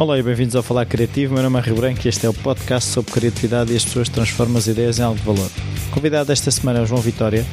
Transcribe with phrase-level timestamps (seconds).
[0.00, 1.34] Olá e bem-vindos ao Falar Criativo.
[1.34, 4.08] Meu nome é Rio Branco e este é o podcast sobre criatividade e as pessoas
[4.08, 5.50] transformam as ideias em algo de valor.
[5.90, 7.44] Convidado desta semana é o João Vitória.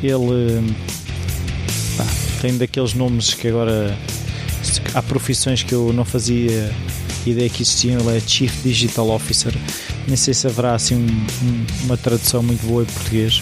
[0.00, 0.62] Ele
[1.96, 2.06] pá,
[2.40, 3.98] tem daqueles nomes que agora
[4.94, 6.72] há profissões que eu não fazia
[7.26, 7.98] ideia que existiam.
[7.98, 9.52] Ele é Chief Digital Officer.
[10.06, 11.08] Nem sei se haverá assim um,
[11.44, 13.38] um, uma tradução muito boa em português.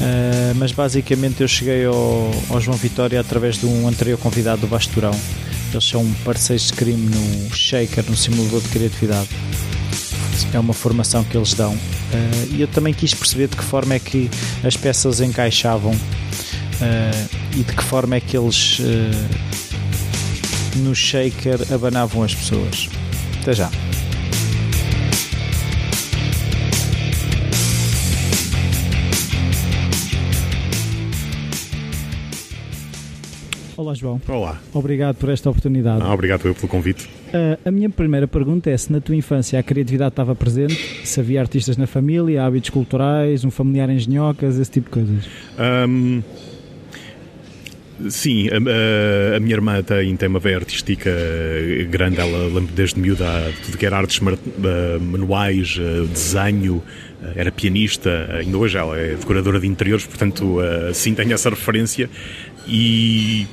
[0.00, 4.66] Uh, mas basicamente eu cheguei ao, ao, João Vitória através de um anterior convidado do
[4.68, 5.12] Basturão
[5.74, 9.28] eles são parceiros de crime no Shaker, no simulador de criatividade.
[10.52, 11.72] É uma formação que eles dão.
[11.74, 14.30] Uh, e eu também quis perceber de que forma é que
[14.62, 18.84] as peças encaixavam uh, e de que forma é que eles uh,
[20.76, 22.88] no Shaker abanavam as pessoas.
[23.42, 23.70] Até já.
[33.94, 34.20] Olá, João.
[34.26, 34.60] Olá.
[34.72, 36.02] Obrigado por esta oportunidade.
[36.02, 37.06] Ah, obrigado eu pelo convite.
[37.28, 41.20] Uh, a minha primeira pergunta é se na tua infância a criatividade estava presente, se
[41.20, 45.28] havia artistas na família, hábitos culturais, um familiar em genhocas, esse tipo de coisas.
[45.88, 46.22] Um,
[48.10, 51.10] sim, a, a, minha irmã tem, tem uma veia artística
[51.88, 53.24] grande, ela lembra desde miúda
[53.64, 54.20] tudo que era artes
[55.00, 55.78] manuais,
[56.10, 56.82] desenho,
[57.36, 60.58] era pianista, ainda hoje ela é decoradora de interiores, portanto,
[60.92, 62.10] sim, tenho essa referência
[62.66, 63.46] e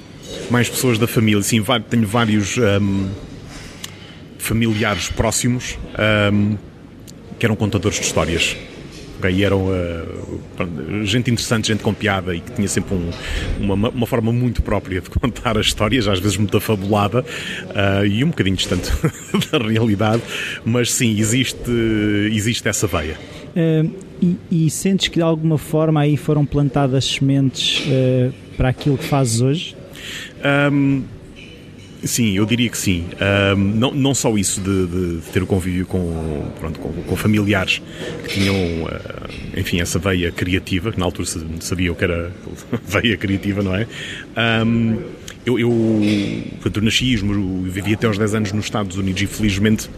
[0.50, 1.42] mais pessoas da família.
[1.42, 3.10] Sim, tenho vários um,
[4.38, 5.78] familiares próximos
[6.34, 6.58] um,
[7.40, 8.58] que eram contadores de histórias.
[9.22, 13.12] Okay, e eram uh, gente interessante, gente com piada e que tinha sempre um,
[13.60, 18.24] uma, uma, forma muito própria de contar as histórias, às vezes muito afabulada uh, e
[18.24, 18.90] um bocadinho distante
[19.52, 20.24] da realidade,
[20.66, 21.72] mas sim, existe,
[22.32, 23.16] existe essa veia.
[23.56, 27.84] Uh, e, e, sentes que de alguma forma aí foram plantadas sementes
[28.56, 29.76] para aquilo que fazes hoje?
[30.72, 31.04] Um,
[32.04, 33.06] sim, eu diria que sim.
[33.56, 37.82] Um, não, não só isso de, de, ter o convívio com, pronto, com, com familiares
[38.24, 41.28] que tinham, uh, enfim, essa veia criativa, que na altura
[41.60, 42.32] sabia o que era
[42.86, 43.88] veia criativa, não é?
[44.66, 44.98] Um,
[45.46, 45.70] eu, eu,
[46.64, 49.90] eu nasci e vivi até aos 10 anos nos Estados Unidos e felizmente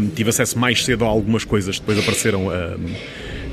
[0.00, 2.50] um, tive acesso mais cedo a algumas coisas, depois apareceram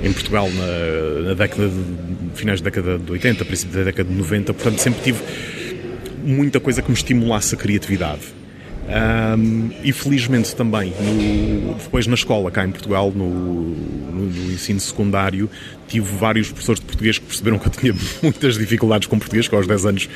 [0.04, 4.16] em Portugal na, na década de, finais da década de 80, princípio da década de
[4.16, 5.20] 90, portanto sempre tive
[6.24, 8.22] muita coisa que me estimulasse a criatividade.
[8.84, 14.80] Um, e felizmente também, no, depois na escola, cá em Portugal, no, no, no, ensino
[14.80, 15.50] secundário,
[15.88, 19.56] tive vários professores de português que perceberam que eu tinha muitas dificuldades com português, que
[19.56, 20.10] aos 10 anos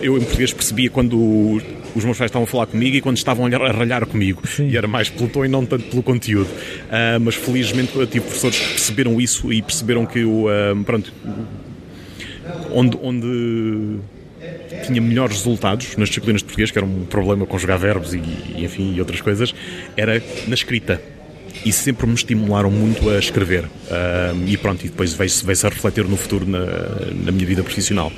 [0.00, 1.60] eu em português percebia quando
[1.94, 4.40] os meus pais estavam a falar comigo e quando estavam a ralhar comigo.
[4.46, 4.70] Sim.
[4.70, 6.48] E era mais pelo tom e não tanto pelo conteúdo.
[6.48, 11.12] Uh, mas felizmente eu tive professores que perceberam isso e perceberam que eu, uh, pronto,
[12.70, 14.00] onde, onde
[14.86, 18.18] tinha melhores resultados nas disciplinas de português, que era um problema conjugar verbos e,
[18.56, 19.54] e enfim, e outras coisas,
[19.96, 21.00] era na escrita
[21.64, 23.64] e sempre me estimularam muito a escrever.
[23.64, 26.60] Uh, e pronto, e depois veio-se veio a refletir no futuro na,
[27.24, 28.10] na, minha vida profissional.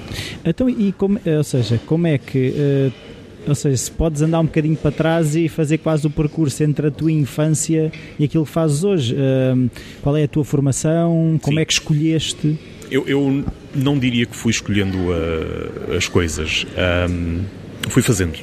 [0.45, 2.55] Então, e como, ou seja, como é que.
[2.57, 3.15] Uh,
[3.47, 6.87] ou seja, se podes andar um bocadinho para trás e fazer quase o percurso entre
[6.87, 9.15] a tua infância e aquilo que fazes hoje.
[9.15, 9.71] Uh,
[10.01, 11.39] qual é a tua formação?
[11.43, 11.63] Como Sim.
[11.63, 12.59] é que escolheste?
[12.91, 16.67] Eu, eu não diria que fui escolhendo uh, as coisas.
[17.11, 17.43] Um,
[17.89, 18.39] fui fazendo.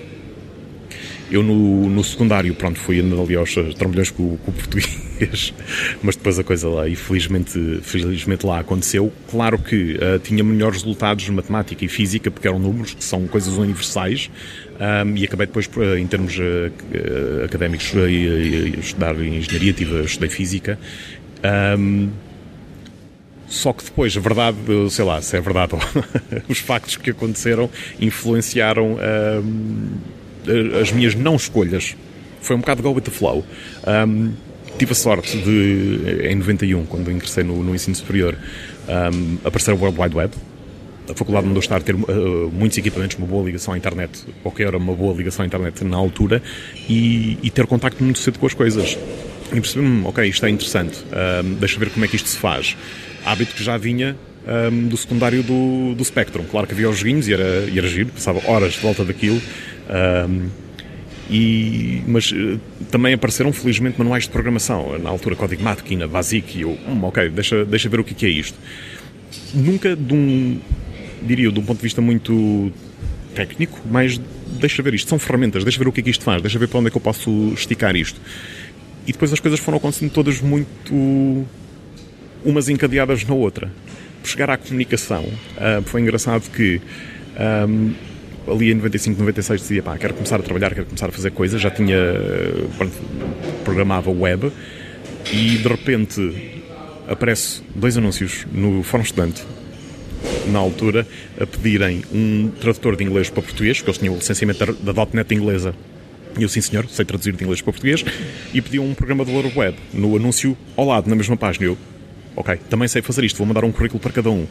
[1.32, 5.54] Eu no, no, secundário, pronto, fui andando ali aos trambolhões com, com, o português,
[6.04, 9.14] mas depois a coisa lá, infelizmente, felizmente lá aconteceu.
[9.30, 13.28] Claro que uh, tinha melhores resultados de matemática e física, porque eram números, que são
[13.28, 14.30] coisas universais,
[14.78, 18.10] um, e acabei depois, em termos uh, académicos, a,
[18.78, 20.78] estudar engenharia, tive, estudei física.
[21.80, 22.10] Um,
[23.52, 24.58] só que depois, a verdade,
[24.90, 25.74] sei lá, se é verdade,
[26.48, 27.70] os factos que aconteceram
[28.00, 31.98] influenciaram uh, as minhas não escolhas.
[32.40, 33.46] Foi um bocado go with the flow.
[33.86, 34.32] Um,
[34.78, 38.38] tive a sorte de, em 91, quando ingressei no, no ensino superior,
[38.88, 40.34] um, aparecer o World Wide Web.
[41.10, 44.52] A faculdade mandou estar a ter uh, muitos equipamentos, uma boa ligação à internet, ou
[44.52, 46.42] que era uma boa ligação à internet na altura,
[46.88, 48.98] e, e ter contacto muito cedo com as coisas.
[49.52, 51.04] E percebi, hum, ok, isto é interessante,
[51.44, 52.78] um, deixa ver como é que isto se faz
[53.26, 54.16] hábito que já vinha
[54.72, 56.44] um, do secundário do, do Spectrum.
[56.50, 59.42] Claro que havia os joguinhos e era, e era giro, passava horas de volta daquilo.
[59.90, 60.50] Um,
[61.30, 62.60] e, mas uh,
[62.90, 67.30] também apareceram felizmente manuais de programação, na altura Código Máquina, Basic, e eu, hum, ok,
[67.30, 68.58] deixa, deixa ver o que é isto.
[69.54, 70.60] Nunca de um,
[71.22, 72.72] diria de um ponto de vista muito
[73.34, 74.20] técnico, mas
[74.60, 76.68] deixa ver isto, são ferramentas, deixa ver o que é que isto faz, deixa ver
[76.68, 78.20] para onde é que eu posso esticar isto.
[79.08, 81.46] E depois as coisas foram acontecendo todas muito
[82.44, 83.72] umas encadeadas na outra.
[84.22, 86.82] Por chegar à comunicação, uh, foi engraçado que
[87.68, 87.94] um,
[88.48, 91.62] ali em 95, 96 dizia, pá, quero começar a trabalhar, quero começar a fazer coisas,
[91.62, 91.98] já tinha,
[92.78, 92.94] pronto,
[93.64, 94.52] programava web
[95.32, 96.62] e de repente
[97.08, 99.44] aparece dois anúncios no Fórum Estudante
[100.48, 101.08] na altura
[101.40, 105.08] a pedirem um tradutor de inglês para português, porque eles tinham o licenciamento da, da
[105.14, 105.74] .NET inglesa
[106.38, 108.06] e eu, sim senhor, sei traduzir de inglês para português,
[108.54, 111.66] e pediam um programador web no anúncio ao lado, na mesma página.
[111.66, 111.78] Eu,
[112.36, 114.48] ok, também sei fazer isto, vou mandar um currículo para cada um.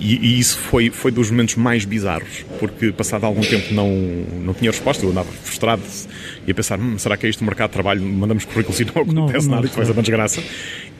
[0.00, 3.90] E, e, isso foi, foi dos momentos mais bizarros, porque passado algum tempo não,
[4.44, 5.82] não tinha resposta, eu andava frustrado
[6.46, 8.02] e a pensar, hum, será que é isto o mercado de trabalho?
[8.02, 10.42] Mandamos currículos e não acontece não, nada, isto vai ser uma desgraça.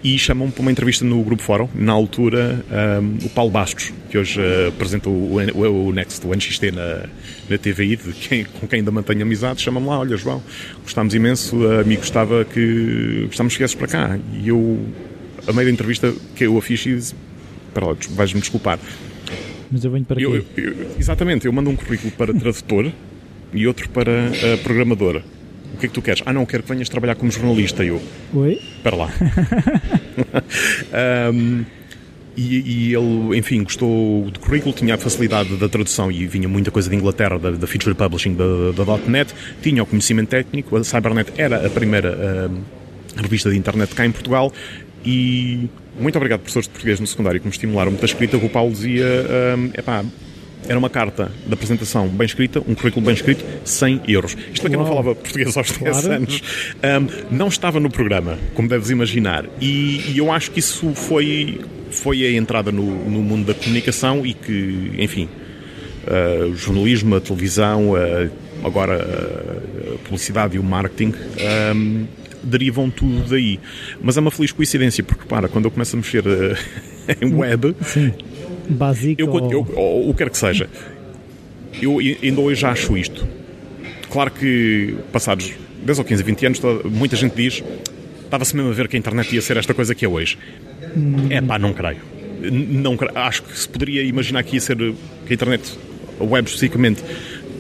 [0.03, 2.65] E chamam-me para uma entrevista no Grupo Fórum, na altura
[3.03, 7.07] um, o Paulo Bastos, que hoje uh, apresenta o, o, o, Next, o NXT na,
[7.49, 10.43] na TVI, de quem, com quem ainda mantenho amizade, chama-me lá, olha João,
[10.83, 14.19] gostámos imenso, a mim gostava que gostávamos que viesses para cá.
[14.33, 14.79] E eu,
[15.47, 17.15] a meio da entrevista, que eu a fiz e disse,
[17.69, 18.79] espera lá, vais-me desculpar.
[19.71, 22.93] Mas eu venho para eu, eu, exatamente, eu mando um currículo para tradutor
[23.53, 25.23] e outro para uh, programador.
[25.75, 26.23] O que é que tu queres?
[26.25, 27.85] Ah, não, quero que venhas trabalhar como jornalista.
[27.85, 28.01] Eu,
[28.33, 28.61] Oi?
[28.77, 29.11] Espera lá.
[31.35, 31.65] um,
[32.37, 36.71] e, e, ele, enfim, gostou do currículo, tinha a facilidade da tradução e vinha muita
[36.71, 40.85] coisa de Inglaterra, da, da feature publishing da, da .NET, tinha o conhecimento técnico, a
[40.85, 44.53] Cybernet era a primeira uh, revista de internet cá em Portugal
[45.07, 45.71] e
[46.01, 48.37] muito obrigado, professores de português no secundário, que me estimularam muito a escrita.
[48.37, 49.07] O Paulo dizia:
[49.57, 50.05] um, epá,
[50.69, 54.37] era uma carta de apresentação bem escrita, um currículo bem escrito, 100 euros.
[54.53, 56.13] Isto para quem não falava português aos 10 claro.
[56.13, 56.43] anos,
[57.31, 59.47] um, não estava no programa, como deves imaginar.
[59.61, 61.61] E, e, eu acho que isso foi,
[61.91, 65.29] foi a entrada no, no mundo da comunicação e que, enfim,
[66.07, 68.31] uh, o jornalismo, a televisão, uh,
[68.65, 71.15] agora uh, a publicidade e o marketing.
[71.75, 72.07] Um,
[72.43, 73.59] derivam tudo daí.
[74.01, 76.57] Mas é uma feliz coincidência, porque para, quando eu começo a mexer uh,
[77.21, 78.13] em web, Sim.
[78.69, 79.53] Básico eu, ou...
[79.53, 80.69] eu, ou, o que quer que seja,
[81.81, 83.27] eu ainda hoje já acho isto.
[84.11, 85.53] Claro que passados
[85.85, 87.63] 10 ou 15, 20 anos, muita gente diz
[88.27, 90.39] estava-se mesmo a ver que a internet ia ser esta coisa que é hoje.
[90.97, 91.29] Hum.
[91.31, 92.01] É pá, não creio.
[92.51, 95.79] Não, acho que se poderia imaginar que ia ser que a internet,
[96.21, 97.03] a web especificamente,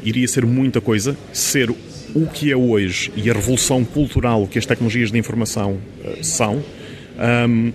[0.04, 1.70] iria ser muita coisa, ser
[2.16, 6.64] o que é hoje e a revolução cultural que as tecnologias de informação uh, são,
[7.46, 7.72] um,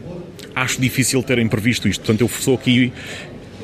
[0.55, 2.01] acho difícil terem previsto isto.
[2.01, 2.91] Portanto, eu sou aqui.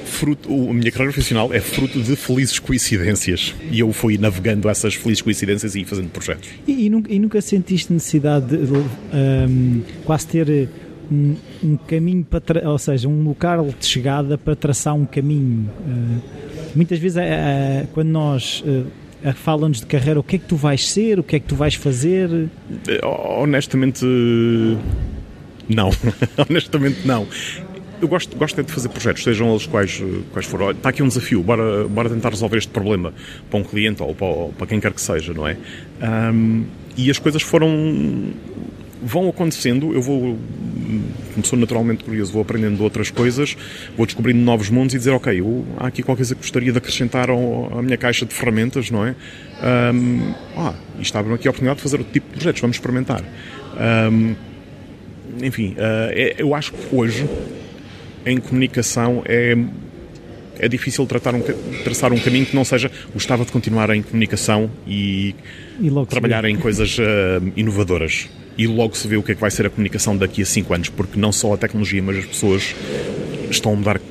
[0.06, 4.96] Fruto, a minha carreira profissional é fruto de felizes coincidências e eu fui navegando essas
[4.96, 6.48] felizes coincidências e fazendo projetos.
[6.66, 10.70] E, e, nunca, e nunca, sentiste necessidade de um, quase ter
[11.12, 15.70] um, um caminho para, ou seja, um local de chegada para traçar um caminho?
[15.82, 16.22] Uh,
[16.74, 18.86] muitas vezes, uh, quando nós uh,
[19.34, 21.56] falam-nos de carreira, o que é que tu vais ser, o que é que tu
[21.56, 22.50] vais fazer?
[22.88, 24.06] Eh, honestamente,
[25.70, 25.90] não.
[26.50, 27.28] Honestamente, não.
[28.00, 30.70] Eu gosto, gosto de fazer projetos, sejam eles quais, quais forem.
[30.72, 33.12] Está aqui um desafio, bora, bora tentar resolver este problema
[33.50, 35.58] para um cliente ou para, para quem quer que seja, não é?
[36.02, 36.66] Um,
[36.96, 37.70] e as coisas foram
[39.02, 40.38] vão acontecendo, eu vou,
[41.44, 43.56] sou naturalmente curioso, vou aprendendo outras coisas,
[43.96, 46.78] vou descobrindo novos mundos e dizer, ok, eu, há aqui qualquer coisa que gostaria de
[46.78, 49.16] acrescentar ao, à minha caixa de ferramentas, não é?
[49.94, 53.24] Um, ah, isto abre aqui a oportunidade de fazer outro tipo de projetos, vamos experimentar.
[54.12, 54.36] Um,
[55.42, 57.28] enfim, uh, é, eu acho que hoje,
[58.26, 59.56] em comunicação, é
[60.60, 61.42] é difícil tratar um,
[61.84, 65.36] traçar um caminho que não seja gostava de continuar em comunicação e,
[65.80, 67.04] e trabalhar em coisas uh,
[67.56, 70.46] inovadoras e logo se vê o que é que vai ser a comunicação daqui a
[70.46, 72.76] 5 anos, porque não só a tecnologia, mas as pessoas
[73.52, 74.02] estão a mudar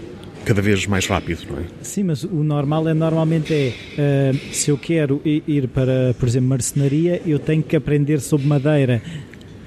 [0.44, 1.62] cada vez mais rápido, não é?
[1.82, 6.48] Sim, mas o normal é normalmente é uh, se eu quero ir para, por exemplo,
[6.48, 9.02] marcenaria, eu tenho que aprender sobre madeira.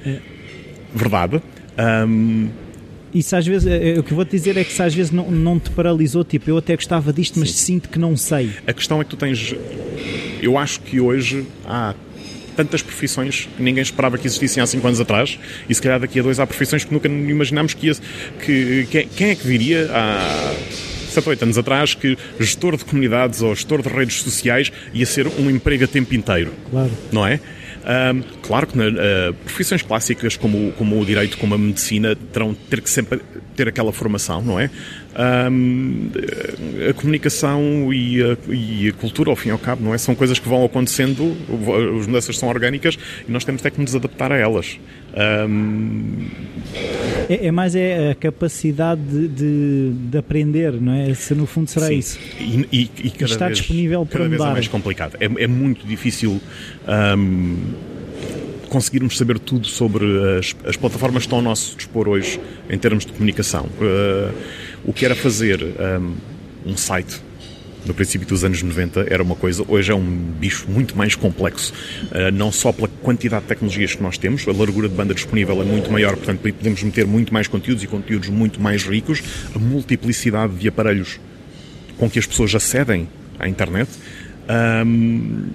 [0.05, 0.19] Uh,
[0.95, 1.41] Verdade.
[2.07, 2.47] Um...
[3.13, 5.29] Isso às vezes, eh, o que vou te dizer é que se às vezes não,
[5.31, 7.73] não te paralisou, tipo, eu até gostava disto, mas Sim.
[7.73, 8.51] sinto que não sei.
[8.67, 9.55] A questão é que tu tens.
[10.41, 11.95] Eu acho que hoje há
[12.55, 15.39] tantas profissões que ninguém esperava que existissem há 5 anos atrás
[15.69, 17.93] e se calhar daqui a dois há profissões que nunca imaginámos que ia.
[18.45, 20.53] Que, que, quem é que diria há
[21.09, 25.05] 7 ou 8 anos atrás que gestor de comunidades ou gestor de redes sociais ia
[25.05, 26.51] ser um emprego a tempo inteiro?
[26.69, 26.91] Claro.
[27.11, 27.39] Não é?
[27.79, 32.81] Um, claro que uh, profissões clássicas como, como o direito, como a medicina, terão ter
[32.81, 33.21] que sempre
[33.55, 34.69] ter aquela formação, não é?
[35.17, 36.11] Um,
[36.87, 39.97] a comunicação e a, e a, cultura, ao fim e ao cabo, não é?
[39.97, 41.35] São coisas que vão acontecendo,
[41.99, 42.97] as mudanças são orgânicas
[43.27, 44.79] e nós temos até que nos adaptar a elas.
[45.47, 46.27] Um...
[47.27, 51.13] É, é, mais é a capacidade de, de, de, aprender, não é?
[51.15, 51.97] Se no fundo será Sim.
[51.97, 52.19] isso.
[52.39, 54.37] E, e, e cada Está vez, disponível para cada mudar.
[54.37, 55.17] vez é mais complicado.
[55.19, 56.39] É, é muito difícil.
[57.17, 57.57] Um,
[58.69, 60.05] conseguirmos saber tudo sobre
[60.37, 62.39] as, as, plataformas que estão ao nosso dispor hoje
[62.69, 63.65] em termos de comunicação.
[63.65, 64.31] Uh,
[64.89, 66.15] o que era fazer um,
[66.71, 67.21] um site
[67.85, 71.71] no princípio dos anos 90 era uma coisa, hoje é um bicho muito mais complexo,
[72.05, 75.61] uh, não só pela quantidade de tecnologias que nós temos, a largura de banda disponível
[75.61, 79.21] é muito maior, portanto podemos meter muito mais conteúdos e conteúdos muito mais ricos,
[79.53, 81.19] a multiplicidade de aparelhos
[81.99, 83.91] com que as pessoas acedem à internet.
[84.49, 85.49] Um,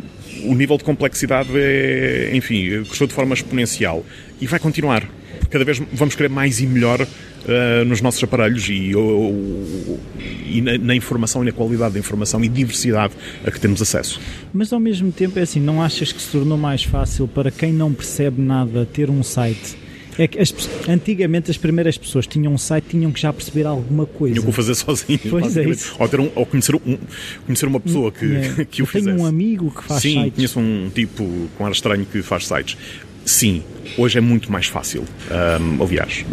[0.45, 4.07] o nível de complexidade é, enfim, cresceu de forma exponencial
[4.41, 5.09] e vai continuar.
[5.50, 7.05] Cada vez vamos querer mais e melhor
[7.45, 10.01] uh, nos nossos aparelhos e, uh,
[10.47, 14.21] e na, na, informação e na qualidade da informação e diversidade a que temos acesso.
[14.53, 17.73] Mas ao mesmo tempo é assim, não achas que se tornou mais fácil para quem
[17.73, 19.85] não percebe nada ter um site?
[20.17, 20.55] É que as,
[20.89, 24.35] antigamente as primeiras pessoas tinham um site tinham que já perceber alguma coisa.
[24.35, 25.23] Tinham que o fazer sozinhos.
[25.29, 25.97] Pois é isso.
[25.99, 26.99] Ou, ter um, ou conhecer, um,
[27.45, 28.65] conhecer uma pessoa que, é.
[28.71, 29.11] que o fizesse.
[29.11, 30.25] Tenho um amigo que faz Sim, sites.
[30.25, 32.77] Sim, conheço um tipo com ar estranho que faz sites.
[33.25, 33.62] Sim,
[33.97, 35.04] hoje é muito mais fácil.
[35.31, 36.25] Um, aliás,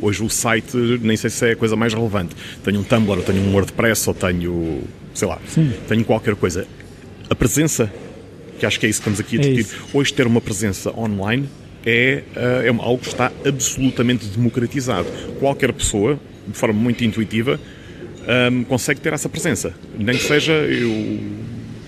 [0.00, 2.34] hoje o site nem sei se é a coisa mais relevante.
[2.64, 4.82] Tenho um Tumblr, ou tenho um WordPress, ou tenho,
[5.14, 5.72] sei lá, Sim.
[5.88, 6.66] tenho qualquer coisa.
[7.28, 7.92] A presença,
[8.58, 10.90] que acho que é isso que estamos aqui a discutir, é hoje ter uma presença
[10.96, 11.48] online
[11.86, 12.24] é,
[12.64, 15.06] é algo que está absolutamente democratizado.
[15.38, 17.60] Qualquer pessoa, de forma muito intuitiva,
[18.52, 19.72] um, consegue ter essa presença.
[19.96, 21.20] Nem que seja, eu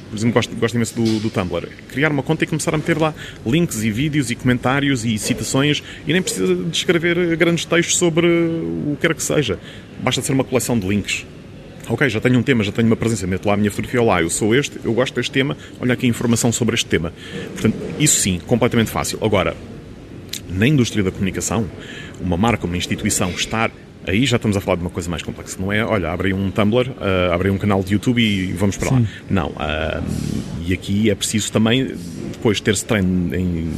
[0.09, 1.69] por exemplo, gosto, gosto imenso do, do Tumblr.
[1.91, 3.15] Criar uma conta e começar a meter lá
[3.47, 8.27] links e vídeos e comentários e citações e nem precisa de escrever grandes textos sobre
[8.27, 9.59] o que quer que seja.
[10.01, 11.27] Basta ser uma coleção de links.
[11.89, 14.21] Ok, já tenho um tema, já tenho uma presença, meto lá a minha fotografia, lá,
[14.21, 17.15] eu sou este, eu gosto deste tema, olha aqui a informação sobre este tema.
[17.53, 19.19] Portanto, isso sim, completamente fácil.
[19.23, 19.57] Agora,
[20.51, 21.67] na indústria da comunicação,
[22.21, 23.71] uma marca, uma instituição estar
[24.09, 25.57] aí já estamos a falar de uma coisa mais complexa.
[25.61, 28.91] Não é, olha, abre um Tumblr, uh, abre um canal de YouTube e vamos para
[28.91, 29.03] lá.
[29.29, 29.49] Não.
[29.49, 30.05] Uh,
[30.67, 31.95] e aqui é preciso também
[32.33, 33.73] depois ter-se treino em,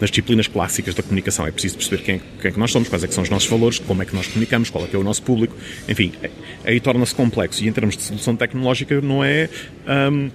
[0.00, 1.46] nas disciplinas clássicas da comunicação.
[1.46, 3.48] É preciso perceber quem, quem é que nós somos, quais é que são os nossos
[3.48, 5.54] valores, como é que nós comunicamos, qual é que é o nosso público.
[5.88, 6.30] Enfim, é,
[6.64, 7.62] aí torna-se complexo.
[7.64, 9.48] E em termos de solução tecnológica não é...
[9.86, 10.30] Um,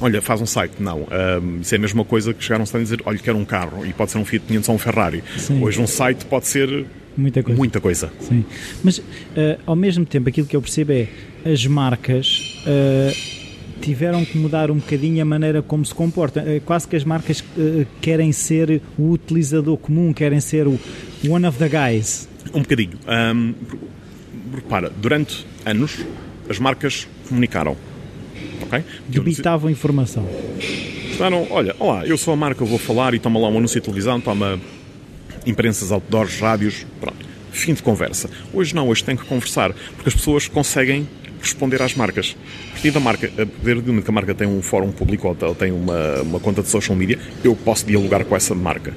[0.00, 0.74] olha, faz um site.
[0.78, 1.06] Não.
[1.42, 3.86] Um, isso é a mesma coisa que chegaram a dizer, olha, quero um carro.
[3.86, 5.24] E pode ser um Fiat 500 ou um Ferrari.
[5.38, 5.62] Sim.
[5.62, 7.58] Hoje um site pode ser Muita coisa.
[7.58, 8.12] Muita coisa.
[8.20, 8.44] Sim.
[8.82, 9.02] Mas, uh,
[9.66, 11.08] ao mesmo tempo, aquilo que eu percebo é
[11.44, 16.42] as marcas uh, tiveram que mudar um bocadinho a maneira como se comportam.
[16.42, 17.44] Uh, quase que as marcas
[18.00, 20.78] querem ser o utilizador comum, querem ser o
[21.28, 22.28] one of the guys.
[22.52, 22.98] Um bocadinho.
[23.06, 23.54] Um,
[24.54, 26.04] repara, durante anos
[26.48, 27.76] as marcas comunicaram.
[28.62, 28.84] Okay?
[29.08, 30.28] Debitavam informação.
[31.10, 33.84] Estaram, olha, olá, eu sou a marca, vou falar e toma lá um anúncio de
[33.84, 34.58] televisão, toma
[35.46, 37.24] imprensas, outdoors, rádios, pronto.
[37.52, 38.28] Fim de conversa.
[38.52, 41.06] Hoje não, hoje tem que conversar, porque as pessoas conseguem
[41.40, 42.36] responder às marcas.
[42.68, 45.36] A partir da marca, a partir do momento que a marca tem um fórum público
[45.40, 48.94] ou tem uma, uma conta de social media, eu posso dialogar com essa marca.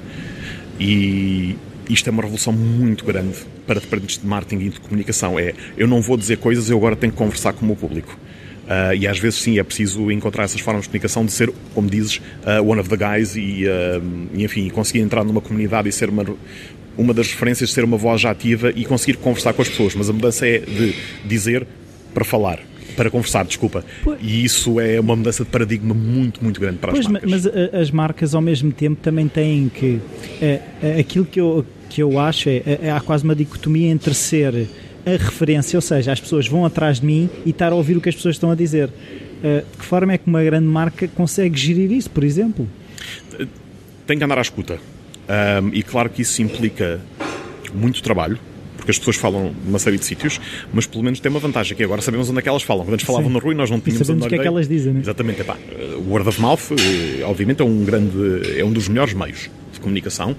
[0.80, 1.56] E
[1.90, 5.40] isto é uma revolução muito grande para departamentos de marketing e de comunicação.
[5.40, 8.18] É, eu não vou dizer coisas, eu agora tenho que conversar com o meu público.
[8.68, 11.90] Uh, e às vezes sim é preciso encontrar essas formas de comunicação de ser, como
[11.90, 15.92] dizes, uh, one of the guys e, uh, e, enfim, conseguir entrar numa comunidade e
[15.92, 16.26] ser uma,
[16.98, 19.96] uma das referências, ser uma voz ativa e conseguir conversar com as pessoas.
[19.96, 20.94] Mas a mudança é de
[21.26, 21.66] dizer
[22.14, 22.60] para falar.
[22.98, 23.86] Para conversar, desculpa.
[24.04, 24.20] Pois.
[24.22, 27.30] E isso é uma mudança de paradigma muito, muito grande para pois, as marcas.
[27.30, 30.02] Mas as marcas, ao mesmo tempo, também têm que.
[30.42, 32.92] É, é, aquilo que eu, que eu acho é, é.
[32.92, 34.68] Há quase uma dicotomia entre ser
[35.08, 38.02] a referência, ou seja, as pessoas vão atrás de mim e estar a ouvir o
[38.02, 38.90] que as pessoas estão a dizer.
[38.90, 42.68] Uh, de que forma é que uma grande marca consegue gerir isso, por exemplo?
[44.06, 44.80] Tem que andar à escuta.
[45.28, 47.00] Um, e claro que isso implica
[47.74, 48.40] muito trabalho,
[48.88, 50.40] porque as pessoas falam numa série de sítios,
[50.72, 52.86] mas pelo menos tem uma vantagem, que agora sabemos onde é que elas falam.
[52.86, 53.34] Quando antes falavam Sim.
[53.34, 54.94] na rua e nós não tínhamos onde o que é que elas dizem.
[54.94, 55.02] Né?
[55.02, 55.42] Exatamente.
[55.42, 55.58] Epá,
[55.98, 59.80] o word of mouth, eh, obviamente, é um grande, é um dos melhores meios de
[59.82, 60.38] comunicação.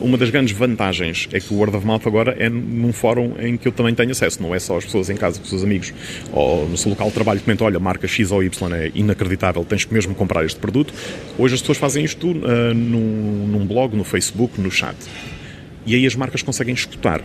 [0.00, 3.58] Uma das grandes vantagens é que o word of mouth agora é num fórum em
[3.58, 5.92] que eu também tenho acesso, não é só as pessoas em casa, os seus amigos
[6.32, 9.84] ou no seu local de trabalho comentam, olha, marca X ou Y é inacreditável, tens
[9.84, 10.94] que mesmo comprar este produto.
[11.36, 14.96] Hoje as pessoas fazem isto uh, num, num blog, no Facebook, no chat.
[15.86, 17.22] E aí as marcas conseguem escutar.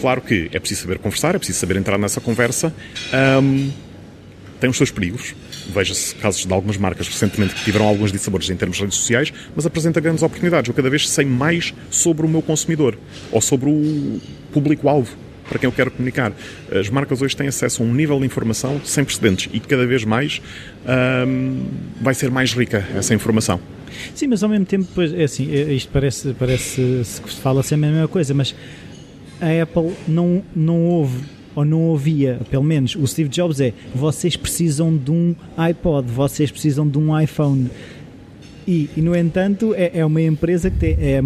[0.00, 2.74] Claro que é preciso saber conversar, é preciso saber entrar nessa conversa.
[3.42, 3.70] Um,
[4.60, 5.34] tem os seus perigos,
[5.72, 9.32] Veja-se casos de algumas marcas recentemente que tiveram alguns dissabores em termos de redes sociais,
[9.54, 10.68] mas apresenta grandes oportunidades.
[10.68, 12.98] Eu cada vez sei mais sobre o meu consumidor
[13.30, 14.20] ou sobre o
[14.52, 15.16] público-alvo
[15.48, 16.32] para quem eu quero comunicar.
[16.70, 20.04] As marcas hoje têm acesso a um nível de informação sem precedentes e cada vez
[20.04, 20.40] mais
[21.26, 21.66] hum,
[22.00, 23.60] vai ser mais rica essa informação.
[24.14, 27.62] Sim, mas ao mesmo tempo, pois, é assim, é, isto parece, parece que se fala
[27.62, 28.54] sempre a mesma coisa, mas
[29.40, 34.36] a Apple não, não houve ou não ouvia, pelo menos o Steve Jobs é vocês
[34.36, 37.70] precisam de um iPod, vocês precisam de um iPhone.
[38.66, 41.20] E, e, no entanto, é, é, uma empresa que tem, é,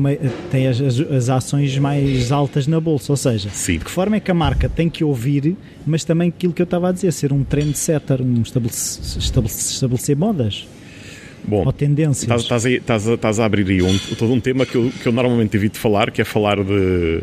[0.50, 3.12] tem as, as, ações mais altas na bolsa.
[3.12, 3.78] Ou seja, Sim.
[3.78, 5.56] de que forma é que a marca tem que ouvir,
[5.86, 10.66] mas também aquilo que eu estava a dizer, ser um trendsetter, um estabelecer, estabelecer modas.
[11.48, 12.42] Bom, ou tendências.
[12.42, 15.56] Estás, estás, estás a abrir aí um, todo um tema que eu, que eu normalmente
[15.56, 17.22] evito falar, que é falar de,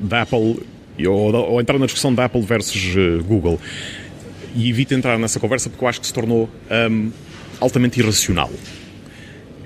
[0.00, 0.60] da Apple
[1.06, 3.58] ou, ou, entrar na discussão da Apple versus uh, Google.
[4.54, 6.50] E evito entrar nessa conversa porque eu acho que se tornou
[6.90, 7.10] um,
[7.60, 8.50] altamente irracional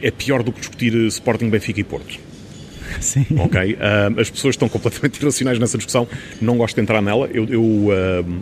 [0.03, 2.19] é pior do que discutir eh, Sporting, Benfica e Porto.
[3.01, 3.27] Sim.
[3.39, 3.75] Ok?
[3.75, 6.09] Uh, as pessoas estão completamente irracionais nessa discussão,
[6.41, 7.29] não gosto de entrar nela.
[7.33, 8.41] Eu, eu uh,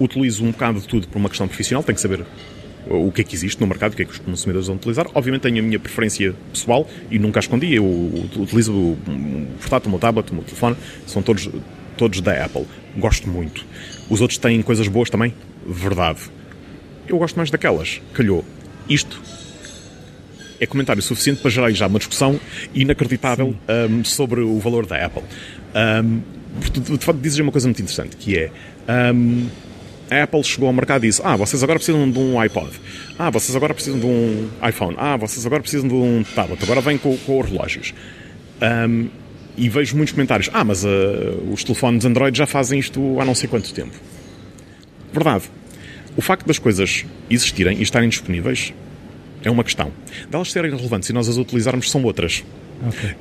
[0.00, 2.24] utilizo um bocado de tudo por uma questão profissional, tenho que saber
[2.86, 5.06] o que é que existe no mercado, o que é que os consumidores vão utilizar.
[5.14, 7.74] Obviamente tenho a minha preferência pessoal e nunca a escondi.
[7.74, 7.84] Eu
[8.36, 8.98] utilizo o
[9.58, 10.76] portátil, o meu tablet, o meu telefone,
[11.06, 11.48] são todos,
[11.96, 12.66] todos da Apple.
[12.96, 13.64] Gosto muito.
[14.08, 15.34] Os outros têm coisas boas também?
[15.66, 16.20] Verdade.
[17.08, 18.00] Eu gosto mais daquelas.
[18.12, 18.44] Calhou.
[18.88, 19.20] Isto
[20.60, 22.38] é comentário suficiente para gerar já uma discussão
[22.74, 23.54] inacreditável
[23.90, 25.22] um, sobre o valor da Apple.
[26.02, 26.20] Um,
[26.80, 28.50] de facto, dizes uma coisa muito interessante, que é...
[29.12, 29.46] Um,
[30.10, 32.70] a Apple chegou ao mercado e disse: Ah, vocês agora precisam de um iPod.
[33.18, 34.94] Ah, vocês agora precisam de um iPhone.
[34.98, 36.62] Ah, vocês agora precisam de um tablet.
[36.62, 37.94] Agora vem com, com os relógios.
[38.60, 39.08] Um,
[39.56, 40.88] e vejo muitos comentários: Ah, mas uh,
[41.52, 43.94] os telefones Android já fazem isto há não sei quanto tempo.
[45.12, 45.44] Verdade.
[46.16, 48.72] O facto das coisas existirem e estarem disponíveis
[49.42, 49.90] é uma questão.
[50.30, 52.44] Delas serem relevantes e nós as utilizarmos são outras.
[52.86, 53.14] Ok.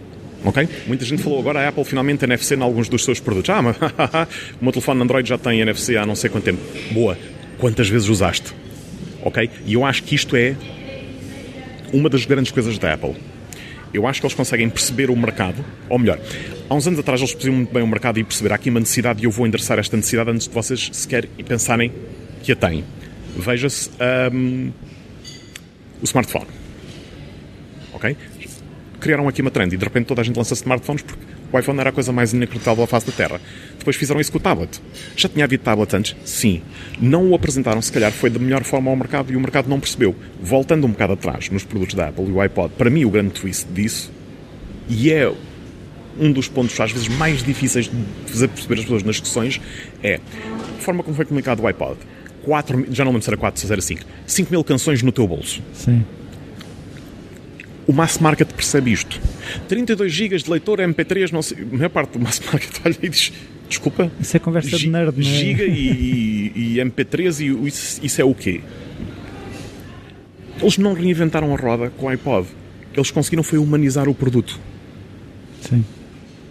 [0.43, 0.67] Ok?
[0.87, 3.49] Muita gente falou agora a Apple finalmente tem NFC em alguns dos seus produtos.
[3.49, 3.77] Ah, mas
[4.59, 6.61] o meu telefone Android já tem NFC há não sei quanto tempo.
[6.91, 7.17] Boa.
[7.57, 8.53] Quantas vezes usaste?
[9.21, 9.49] Ok?
[9.65, 10.55] E eu acho que isto é
[11.93, 13.15] uma das grandes coisas da Apple.
[13.93, 16.19] Eu acho que eles conseguem perceber o mercado, ou melhor,
[16.67, 18.79] há uns anos atrás eles percebiam muito bem o mercado e perceber há aqui uma
[18.79, 21.91] necessidade e eu vou endereçar esta necessidade antes de vocês sequer pensarem
[22.41, 22.83] que a têm.
[23.37, 23.91] Veja-se.
[24.33, 24.71] Um,
[26.03, 26.47] o smartphone.
[27.93, 28.17] Ok?
[29.03, 31.77] Criaram aqui uma trend e de repente toda a gente lança smartphones porque o iPhone
[31.77, 33.41] era a coisa mais inacreditável à face da Terra.
[33.77, 34.81] Depois fizeram isso com o tablet.
[35.17, 36.15] Já tinha havido tablet antes?
[36.23, 36.61] Sim.
[37.01, 39.77] Não o apresentaram, se calhar, foi da melhor forma ao mercado e o mercado não
[39.77, 40.15] percebeu.
[40.41, 43.31] Voltando um bocado atrás nos produtos da Apple e o iPod, para mim o grande
[43.31, 44.09] twist disso,
[44.87, 45.29] e é
[46.17, 49.59] um dos pontos às vezes mais difíceis de fazer perceber as pessoas nas discussões,
[50.01, 51.97] é a forma como foi comunicado o iPod
[52.43, 55.27] 4, já não lembro se era 4, se era 5, 5 mil canções no teu
[55.27, 55.61] bolso.
[55.73, 56.05] Sim.
[57.87, 59.19] O mass market percebe isto.
[59.67, 63.09] 32 GB de leitor MP3, não sei, a maior parte do mass market olha e
[63.09, 63.33] diz:
[63.67, 64.11] desculpa.
[64.19, 65.33] Isso é conversa de nerd, não é?
[65.33, 68.61] Giga e, e, MP3 e isso, isso é o quê?
[70.61, 72.47] Eles não reinventaram a roda com o iPod.
[72.93, 74.59] Eles conseguiram foi humanizar o produto.
[75.61, 75.83] Sim.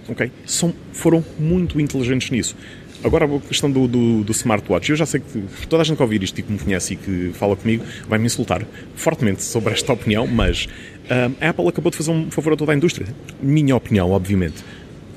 [0.09, 0.31] Ok?
[0.45, 2.57] São, foram muito inteligentes nisso.
[3.05, 4.91] Agora a questão do, do, do, smartwatch.
[4.91, 6.97] Eu já sei que toda a gente que ouvir isto e que me conhece e
[6.97, 8.65] que fala comigo vai me insultar
[8.95, 10.69] fortemente sobre esta opinião, mas
[11.09, 13.07] a Apple acabou de fazer um favor a toda a indústria.
[13.41, 14.65] Minha opinião, obviamente.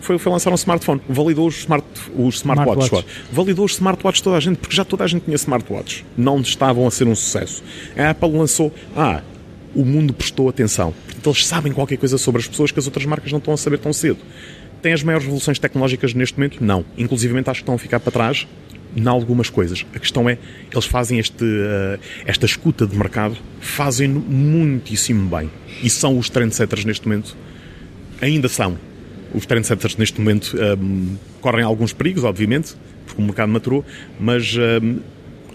[0.01, 2.85] Foi, foi lançar um smartphone, validou os, smart, os smartwatches.
[2.85, 6.05] Smart validou os smartwatches toda a gente, porque já toda a gente tinha smartwatches.
[6.15, 7.63] Não estavam a ser um sucesso.
[7.97, 9.21] A Apple lançou, ah,
[9.73, 10.93] o mundo prestou atenção.
[11.05, 13.57] Portanto, eles sabem qualquer coisa sobre as pessoas que as outras marcas não estão a
[13.57, 14.19] saber tão cedo
[14.85, 16.63] têm as maiores revoluções tecnológicas neste momento?
[16.63, 16.85] Não.
[16.95, 18.47] Inclusive acho que estão a ficar para trás
[18.95, 19.83] em algumas coisas.
[19.95, 20.37] A questão é,
[20.71, 25.49] eles fazem este, uh, esta escuta de mercado, fazem muitíssimo bem.
[25.81, 27.35] E são os trendsetters neste momento.
[28.21, 28.77] Ainda são.
[29.33, 32.73] Os trendsetters neste momento um, eh, correm alguns perigos, obviamente,
[33.05, 33.83] porque o mercado maturou,
[34.17, 34.99] mas um, eh,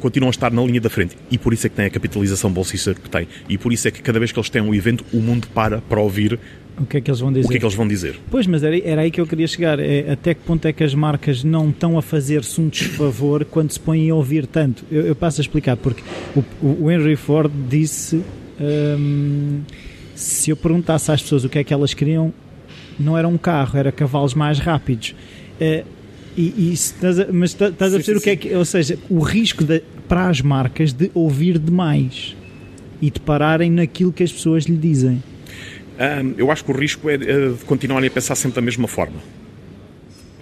[0.01, 1.17] continuam a estar na linha da frente.
[1.31, 3.27] E por isso é que tem a capitalização bolsista que tem.
[3.49, 5.81] E por isso é que cada vez que eles têm um evento, o mundo para
[5.81, 6.39] para ouvir
[6.81, 7.47] o que é que eles vão dizer?
[7.47, 8.19] O que é que eles vão dizer?
[8.31, 9.79] Pois, mas era, era aí que eu queria chegar.
[9.79, 13.71] É, até que ponto é que as marcas não estão a fazer-se um desfavor quando
[13.71, 14.83] se põem a ouvir tanto?
[14.91, 16.03] Eu, eu passo a explicar, porque
[16.35, 18.23] o, o Henry Ford disse:
[18.59, 19.61] hum,
[20.15, 22.33] se eu perguntasse às pessoas o que é que elas queriam,
[22.99, 25.15] não era um carro, era cavalos mais rápidos.
[25.61, 25.85] É,
[26.35, 28.55] e, e estás a, mas estás a perceber o que é que.
[28.55, 32.35] Ou seja, o risco de, para as marcas de ouvir demais
[33.03, 35.23] e de pararem naquilo que as pessoas lhe dizem
[36.01, 39.21] um, eu acho que o risco é de continuarem a pensar sempre da mesma forma.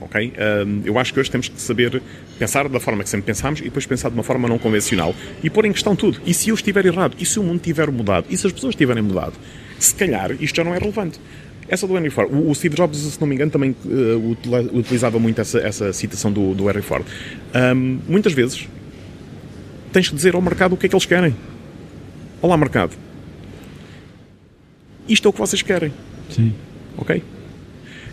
[0.00, 0.32] Ok?
[0.64, 2.00] Um, eu acho que hoje temos que saber
[2.38, 5.50] pensar da forma que sempre pensámos e depois pensar de uma forma não convencional e
[5.50, 6.20] pôr em questão tudo.
[6.24, 7.16] E se eu estiver errado?
[7.18, 8.26] E se o mundo tiver mudado?
[8.30, 9.32] E se as pessoas tiverem mudado?
[9.80, 11.20] Se calhar isto já não é relevante.
[11.68, 12.30] Essa do Henry Ford.
[12.32, 14.36] O, Steve Jobs, se não me engano, também uh,
[14.72, 17.04] utilizava muito essa, essa citação do, do Henry Ford.
[17.74, 18.68] Um, muitas vezes
[19.92, 21.34] tens que dizer ao mercado o que é que eles querem.
[22.40, 23.07] Olá, mercado
[25.08, 25.92] isto é o que vocês querem.
[26.30, 26.54] Sim.
[26.96, 27.22] Ok?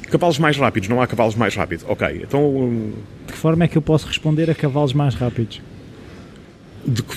[0.09, 1.83] Cavalos mais rápidos, não há cavalos mais rápidos.
[1.87, 2.91] Ok, então.
[3.25, 5.61] De que forma é que eu posso responder a cavalos mais rápidos?
[6.85, 7.15] De que...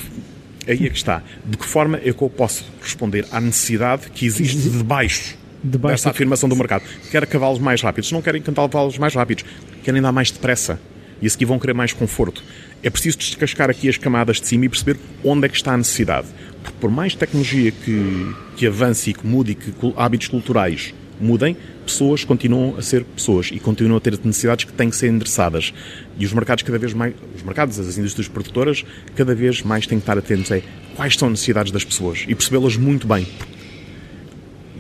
[0.67, 1.23] aí é que está.
[1.45, 6.09] De que forma é que eu posso responder à necessidade que existe debaixo Debaixo dessa
[6.09, 6.85] do- afirmação do mercado?
[7.11, 8.11] Quer cavalos mais rápidos.
[8.11, 9.45] Não querem cavalos mais rápidos.
[9.85, 10.81] Querem dar mais depressa.
[11.21, 12.43] E a seguir vão querer mais conforto.
[12.83, 15.77] É preciso descascar aqui as camadas de cima e perceber onde é que está a
[15.77, 16.29] necessidade.
[16.69, 21.57] Porque por mais tecnologia que, que avance e que mude e que hábitos culturais mudem,
[21.85, 25.73] pessoas continuam a ser pessoas e continuam a ter necessidades que têm que ser endereçadas.
[26.19, 28.85] E os mercados cada vez mais, os mercados, as indústrias produtoras,
[29.17, 30.61] cada vez mais têm que estar atentos a
[30.95, 33.27] quais são as necessidades das pessoas e percebê-las muito bem.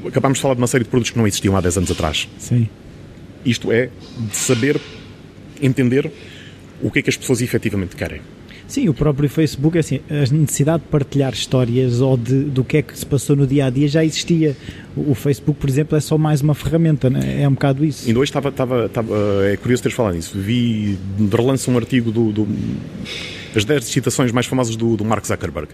[0.07, 2.29] Acabámos de falar de uma série de produtos que não existiam há 10 anos atrás.
[2.39, 2.69] Sim.
[3.45, 4.81] Isto é de saber
[5.61, 6.11] entender
[6.81, 8.21] o que é que as pessoas efetivamente querem.
[8.69, 12.77] Sim, o próprio Facebook, é assim, a necessidade de partilhar histórias ou de, do que
[12.77, 14.55] é que se passou no dia a dia já existia.
[14.95, 17.43] O, o Facebook, por exemplo, é só mais uma ferramenta, né?
[17.43, 18.07] é um bocado isso.
[18.07, 20.39] Ainda hoje estava, estava, estava é curioso teres falado nisso.
[20.39, 22.47] Vi de relance um artigo do, do
[23.57, 25.69] as 10 citações mais famosas do, do Mark Zuckerberg.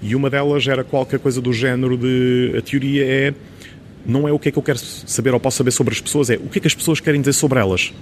[0.00, 3.34] E uma delas era qualquer coisa do género de a teoria é
[4.06, 6.30] não é o que é que eu quero saber ou posso saber sobre as pessoas,
[6.30, 7.92] é o que é que as pessoas querem dizer sobre elas.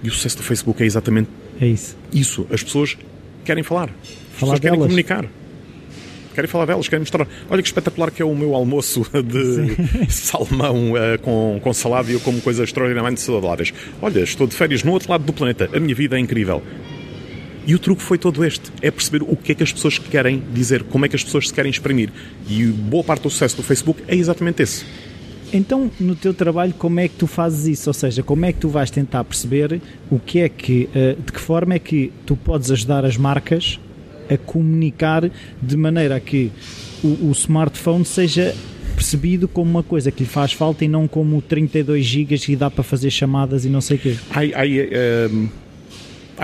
[0.00, 1.28] E o sucesso do Facebook é exatamente
[1.60, 1.96] É isso.
[2.12, 2.46] isso.
[2.52, 2.96] As pessoas
[3.44, 3.88] querem falar.
[3.88, 4.86] As Falar pessoas querem delas.
[4.86, 5.26] comunicar.
[6.34, 7.28] Querem falar delas, querem mostrar.
[7.48, 12.14] Olha que espetacular que é o meu almoço de salmão eh, com, com salada e
[12.14, 13.72] eu como coisas extraordinariamente saudáveis.
[14.02, 15.70] Olha, estou de férias no outro lado do planeta.
[15.72, 16.60] A minha vida é incrível.
[17.66, 20.42] E o truque foi todo este: é perceber o que é que as pessoas querem
[20.52, 22.10] dizer, como é que as pessoas se querem exprimir.
[22.48, 24.84] E boa parte do sucesso do Facebook é exatamente esse.
[25.54, 27.88] Então, no teu trabalho, como é que tu fazes isso?
[27.88, 31.32] Ou seja, como é que tu vais tentar perceber o que é que, eh, de
[31.32, 33.78] que forma é que tu podes ajudar as marcas
[34.28, 35.30] a comunicar
[35.62, 36.50] de maneira a que
[37.04, 38.52] o, o smartphone seja
[38.96, 42.68] percebido como uma coisa que lhe faz falta e não como 32 gigas e dá
[42.70, 44.16] para fazer chamadas e não sei o quê.
[44.30, 45.48] Há, há, ehm,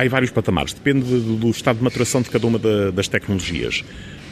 [0.09, 3.83] vários patamares, depende do, do estado de maturação de cada uma da- das tecnologias.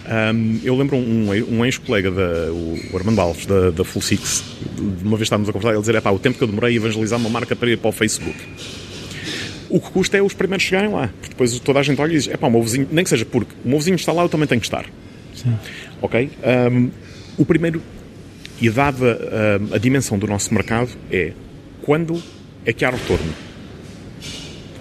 [0.08, 4.42] Ahm, eu lembro um, um ex-colega, o Armando Alves, da, da Full Six,
[4.74, 6.76] de uma vez estávamos a conversar, ele dizer: "Epá, o tempo que eu demorei a
[6.76, 8.36] evangelizar uma marca para ir para o Facebook.
[9.68, 12.16] O que custa é os primeiros chegarem lá, porque depois toda a gente olha e
[12.16, 14.28] diz: Epá, o meu vizinho, nem que seja porque o meu vizinho está lá, eu
[14.30, 14.86] também tenho que estar.
[15.34, 15.54] Sim.
[16.00, 16.30] Ok?
[16.42, 16.88] Ahm,
[17.36, 17.82] o primeiro,
[18.60, 21.32] e dada a dimensão do nosso mercado, é
[21.82, 22.22] quando
[22.64, 23.32] é que há retorno.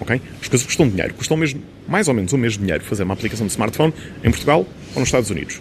[0.00, 0.20] Ok?
[0.40, 1.12] As coisas custam dinheiro.
[1.14, 4.66] Custam mesmo, mais ou menos o mesmo dinheiro fazer uma aplicação de smartphone em Portugal
[4.94, 5.60] ou nos Estados Unidos.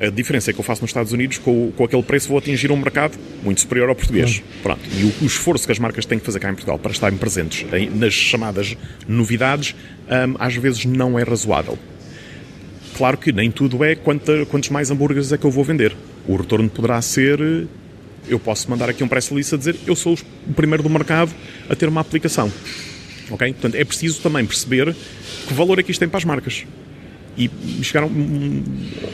[0.00, 2.72] A diferença é que eu faço nos Estados Unidos, com, com aquele preço vou atingir
[2.72, 4.42] um mercado muito superior ao português.
[4.60, 4.80] Pronto.
[4.98, 7.16] E o, o esforço que as marcas têm que fazer cá em Portugal para estarem
[7.16, 9.76] presentes em- nas chamadas novidades,
[10.08, 11.78] ahm, às vezes não é razoável.
[12.96, 15.94] Claro que nem tudo é quanta, quantos mais hambúrgueres é que eu vou vender.
[16.26, 17.68] O retorno poderá ser.
[18.28, 20.14] Eu posso mandar aqui um press release a dizer eu sou
[20.48, 21.32] o primeiro do mercado
[21.70, 22.52] a ter uma aplicação.
[23.30, 23.52] Ok?
[23.52, 24.94] Portanto, é preciso também perceber
[25.46, 26.64] que valor é que isto tem para as marcas.
[27.36, 27.50] E
[27.82, 28.62] chegar a um-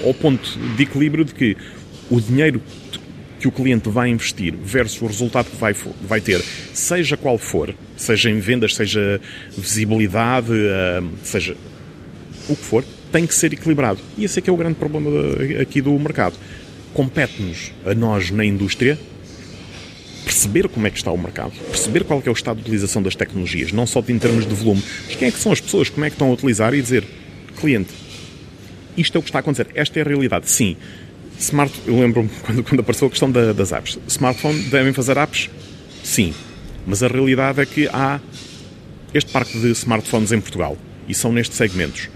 [0.05, 1.57] ao ponto de equilíbrio de que
[2.11, 2.61] o dinheiro
[3.39, 6.43] que o cliente vai investir versus o resultado que vai, vai ter,
[6.75, 9.21] seja qual for, seja em vendas, seja
[9.57, 11.57] visibilidade, ah, seja
[12.49, 14.01] o que for, tem que ser equilibrado.
[14.17, 15.09] E esse é que é o grande problema
[15.63, 16.35] aqui do mercado.
[16.93, 18.99] Compete-nos, a nós na indústria,
[20.29, 23.17] perceber como é que está o mercado, perceber qual é o estado de utilização das
[23.17, 26.05] tecnologias, não só em termos de volume, mas quem é que são as pessoas, como
[26.05, 27.03] é que estão a utilizar e dizer,
[27.59, 27.89] cliente,
[28.95, 30.51] isto é o que está a acontecer, esta é a realidade.
[30.51, 30.77] Sim,
[31.41, 33.99] smart, eu lembro-me quando, quando apareceu a questão da- das apps.
[34.07, 35.49] Smartphone devem fazer apps?
[36.05, 36.35] Sim,
[36.87, 38.21] mas a realidade é que há
[39.15, 40.77] este parque de smartphones em Portugal
[41.09, 42.11] e são nestes segmentos.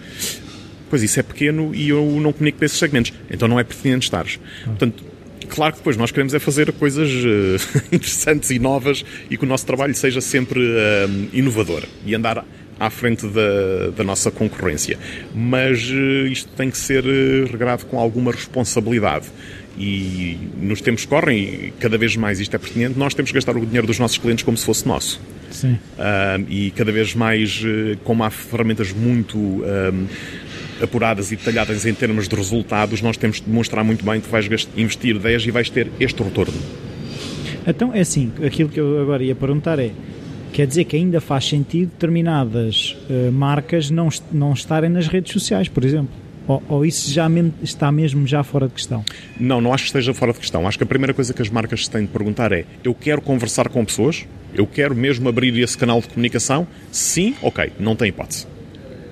[0.90, 4.38] Pois isso é pequeno e eu não comunico desses segmentos, então não é pertinente estares.
[4.64, 5.02] Portanto,
[5.52, 9.46] claro que depois nós queremos é fazer coisas eh, interessantes e novas e que o
[9.46, 12.44] nosso trabalho seja sempre eh, inovador e andar
[12.80, 14.98] à frente da, da nossa concorrência.
[15.34, 17.04] Mas eh, isto tem que ser
[17.50, 19.26] regrado com alguma responsabilidade.
[19.78, 23.56] E nos tempos que correm, cada vez mais isto é pertinente, nós temos que gastar
[23.56, 25.20] o dinheiro dos nossos clientes como se fosse nosso.
[25.50, 25.78] Sim.
[25.98, 27.62] Um, e cada vez mais,
[28.04, 30.06] como há ferramentas muito um,
[30.82, 34.48] apuradas e detalhadas em termos de resultados, nós temos de demonstrar muito bem que vais
[34.76, 36.54] investir 10 e vais ter este retorno.
[37.66, 39.90] Então, é assim, aquilo que eu agora ia perguntar é,
[40.52, 45.68] quer dizer que ainda faz sentido determinadas eh, marcas não, não estarem nas redes sociais,
[45.68, 46.22] por exemplo?
[46.46, 47.28] Ou, ou isso já
[47.62, 49.04] está mesmo já fora de questão?
[49.38, 50.66] Não, não acho que esteja fora de questão.
[50.66, 53.68] Acho que a primeira coisa que as marcas têm de perguntar é: eu quero conversar
[53.68, 54.26] com pessoas?
[54.54, 56.66] Eu quero mesmo abrir esse canal de comunicação?
[56.90, 58.46] Sim, ok, não tem hipótese.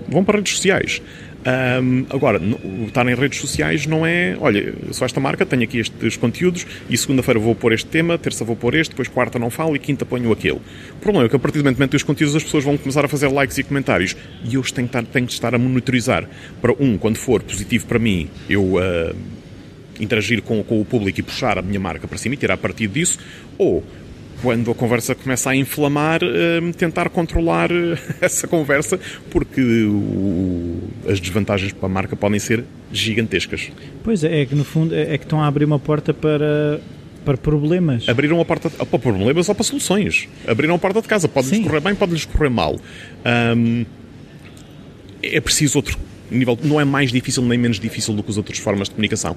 [0.09, 1.01] Vão para redes sociais.
[1.40, 2.38] Um, agora,
[2.87, 6.96] estar em redes sociais não é, olha, sou esta marca, tenho aqui estes conteúdos e
[6.96, 10.05] segunda-feira vou pôr este tema, terça vou pôr este, depois quarta não falo e quinta
[10.05, 10.59] ponho aquele.
[10.59, 13.05] O problema é que a partir do momento que os conteúdos as pessoas vão começar
[13.05, 16.29] a fazer likes e comentários e eu tenho que estar, tenho que estar a monitorizar
[16.61, 19.16] para um, quando for positivo para mim, eu uh,
[19.98, 22.92] interagir com, com o público e puxar a minha marca para cima e tirar partido
[22.92, 23.18] disso,
[23.57, 23.83] ou
[24.42, 28.98] quando a conversa começa a inflamar, uh, tentar controlar eh, essa conversa,
[29.31, 33.70] porque o, as desvantagens para a marca podem ser gigantescas.
[34.03, 36.81] Pois é, é que no fundo é, é que estão a abrir uma porta para
[37.22, 38.09] para problemas.
[38.09, 40.26] Abriram a porta para problemas ou para soluções.
[40.48, 41.29] Abriram a porta de casa.
[41.29, 42.81] Pode-lhes correr bem, pode-lhes correr mal.
[43.57, 43.85] Um,
[45.22, 45.98] é preciso outro
[46.31, 46.59] nível.
[46.62, 49.37] Não é mais difícil nem menos difícil do que as outras formas de comunicação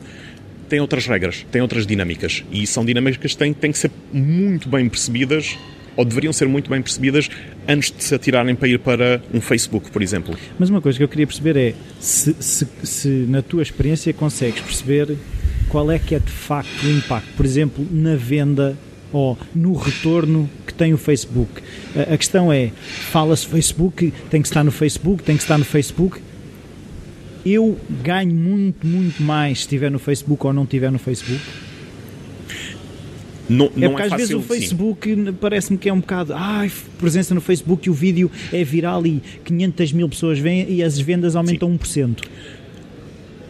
[0.74, 2.44] tem outras regras, tem outras dinâmicas.
[2.52, 5.56] E são dinâmicas que têm, têm que ser muito bem percebidas
[5.96, 7.30] ou deveriam ser muito bem percebidas
[7.68, 10.36] antes de se atirarem para ir para um Facebook, por exemplo.
[10.58, 14.62] Mas uma coisa que eu queria perceber é se, se, se na tua experiência consegues
[14.62, 15.16] perceber
[15.70, 18.76] qual é que é de facto o impacto, por exemplo, na venda
[19.12, 21.62] ou no retorno que tem o Facebook.
[21.96, 22.72] A, a questão é,
[23.12, 26.20] fala-se Facebook, tem que estar no Facebook, tem que estar no Facebook
[27.46, 31.42] eu ganho muito, muito mais se estiver no Facebook ou não estiver no Facebook?
[33.50, 36.34] Não, não é porque é às fácil, vezes o Facebook parece-me que é um bocado
[36.34, 40.82] ai, presença no Facebook e o vídeo é viral e 500 mil pessoas vêm e
[40.82, 42.04] as vendas aumentam sim.
[42.04, 42.24] 1%.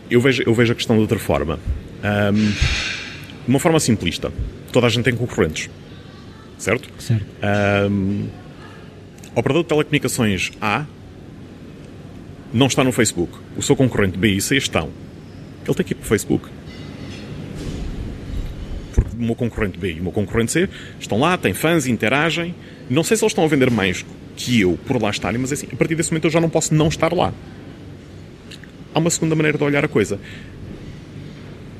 [0.10, 1.60] Eu vejo, eu vejo a questão de outra forma.
[2.03, 4.32] Um, de uma forma simplista.
[4.71, 5.69] Toda a gente tem concorrentes.
[6.58, 6.89] Certo?
[6.97, 7.25] Certo.
[7.91, 8.27] Um,
[9.36, 10.86] operador de telecomunicações A
[12.53, 13.33] não está no Facebook.
[13.57, 14.89] O seu concorrente B e C estão.
[15.65, 16.49] Ele tem que ir para o Facebook.
[18.93, 22.53] Porque o meu concorrente B e o meu concorrente C estão lá, têm fãs, interagem.
[22.89, 25.67] Não sei se eles estão a vender mais que eu por lá estarem, mas assim,
[25.71, 27.33] a partir desse momento eu já não posso não estar lá.
[28.93, 30.19] Há uma segunda maneira de olhar a coisa.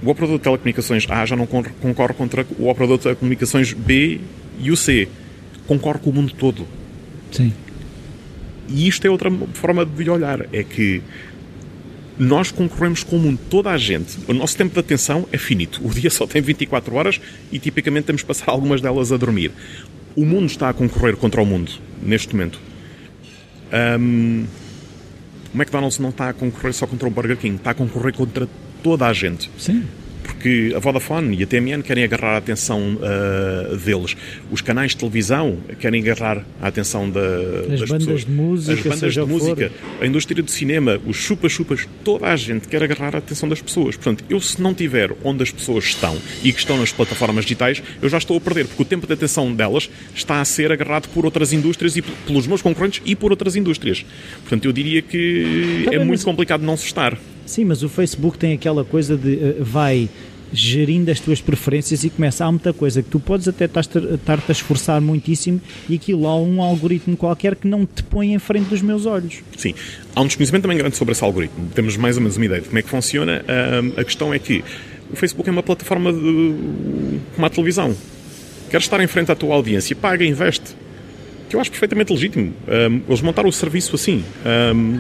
[0.01, 4.19] O operador de telecomunicações A já não concorre contra o operador de telecomunicações B
[4.59, 5.07] e o C.
[5.67, 6.67] Concorre com o mundo todo.
[7.31, 7.53] Sim.
[8.67, 11.02] E isto é outra forma de olhar, é que
[12.17, 14.17] nós concorremos com o mundo, toda a gente.
[14.28, 15.82] O nosso tempo de atenção é finito.
[15.84, 17.19] O dia só tem 24 horas
[17.52, 19.52] e tipicamente temos que passar algumas delas a dormir.
[20.15, 21.71] O mundo está a concorrer contra o mundo,
[22.02, 22.60] neste momento.
[23.99, 24.45] Um,
[25.54, 28.47] o McDonald's não está a concorrer só contra o Burger King, está a concorrer contra
[28.84, 29.49] toda a gente.
[29.58, 29.84] Sim
[30.43, 34.17] porque a Vodafone e a TMN querem agarrar a atenção uh, deles.
[34.51, 38.25] Os canais de televisão querem agarrar a atenção da, As das bandas pessoas.
[38.25, 42.67] de música, As bandas de música, a indústria do cinema, os chupa-chupas, toda a gente
[42.67, 43.95] quer agarrar a atenção das pessoas.
[43.95, 47.82] Portanto, eu se não tiver onde as pessoas estão e que estão nas plataformas digitais,
[48.01, 51.08] eu já estou a perder, porque o tempo de atenção delas está a ser agarrado
[51.13, 54.06] por outras indústrias e pelos meus concorrentes e por outras indústrias.
[54.41, 57.17] Portanto, eu diria que tá é muito complicado não se estar.
[57.45, 60.10] Sim, mas o Facebook tem aquela coisa de uh, vai
[60.54, 62.46] gerindo as tuas preferências e começa.
[62.46, 66.62] Há muita coisa que tu podes até estar-te a esforçar muitíssimo e aquilo há um
[66.62, 69.42] algoritmo qualquer que não te põe em frente dos meus olhos.
[69.58, 69.74] Sim.
[70.16, 71.68] Há um desconhecimento também grande sobre esse algoritmo.
[71.74, 73.44] Temos mais ou menos uma ideia de como é que funciona.
[73.84, 74.63] Um, a questão é que
[75.12, 77.96] o Facebook é uma plataforma de, como a televisão.
[78.70, 80.76] Queres estar em frente à tua audiência, paga, investe.
[81.50, 82.54] Que eu acho perfeitamente legítimo.
[82.68, 84.24] Um, eles montaram o serviço assim.
[84.74, 85.00] Um,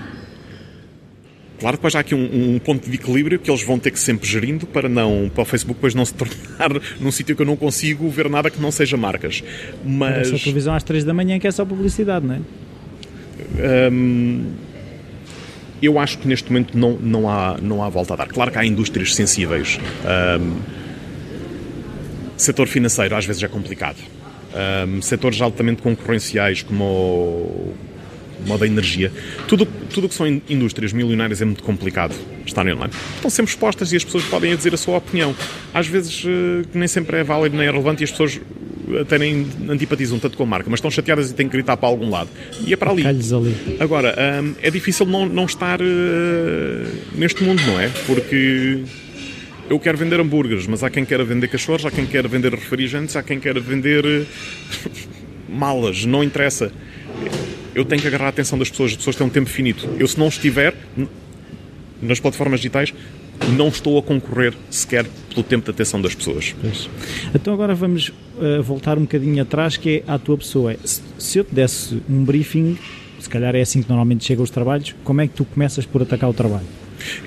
[1.63, 4.27] Claro, depois há aqui um, um, ponto de equilíbrio que eles vão ter que sempre
[4.27, 7.55] gerindo para não para o Facebook depois não se tornar num sítio que eu não
[7.55, 9.41] consigo ver nada que não seja marcas.
[9.81, 13.89] Mas essa televisão às 3 da manhã que é só publicidade, não é?
[13.89, 14.51] Hum,
[15.81, 18.27] eu acho que neste momento não, não, há, não há volta a dar.
[18.27, 19.79] Claro que há indústrias sensíveis.
[20.41, 20.59] Um,
[22.35, 23.99] setor financeiro às vezes é complicado.
[24.85, 27.73] Um, setores altamente concorrenciais como o,
[28.43, 29.11] como da energia.
[29.47, 32.91] Tudo tudo que são indústrias milionárias é muito complicado estarem online.
[33.15, 35.35] Estão sempre expostas e as pessoas podem dizer a sua opinião.
[35.73, 38.41] Às vezes uh, nem sempre é válido nem é relevante e as pessoas
[38.99, 41.87] até nem antipatizam tanto com a marca, mas estão chateadas e têm que gritar para
[41.87, 42.29] algum lado.
[42.65, 43.03] E é para ali.
[43.05, 43.55] ali.
[43.79, 45.85] Agora, um, é difícil não, não estar uh,
[47.15, 47.89] neste mundo, não é?
[48.05, 48.83] Porque
[49.69, 53.15] eu quero vender hambúrgueres, mas há quem queira vender cachorros, há quem queira vender refrigerantes,
[53.15, 54.03] há quem queira vender
[55.47, 56.71] malas, não interessa
[57.75, 58.91] eu tenho que agarrar a atenção das pessoas.
[58.91, 59.87] As pessoas têm um tempo finito.
[59.99, 60.73] Eu, se não estiver
[62.01, 62.93] nas plataformas digitais,
[63.57, 66.55] não estou a concorrer sequer pelo tempo de atenção das pessoas.
[66.61, 66.89] Pois.
[67.33, 70.75] Então agora vamos uh, voltar um bocadinho atrás, que é à tua pessoa.
[70.83, 72.77] Se, se, eu te desse um briefing,
[73.19, 76.01] se calhar é assim que normalmente chegam os trabalhos, como é que tu começas por
[76.01, 76.65] atacar o trabalho?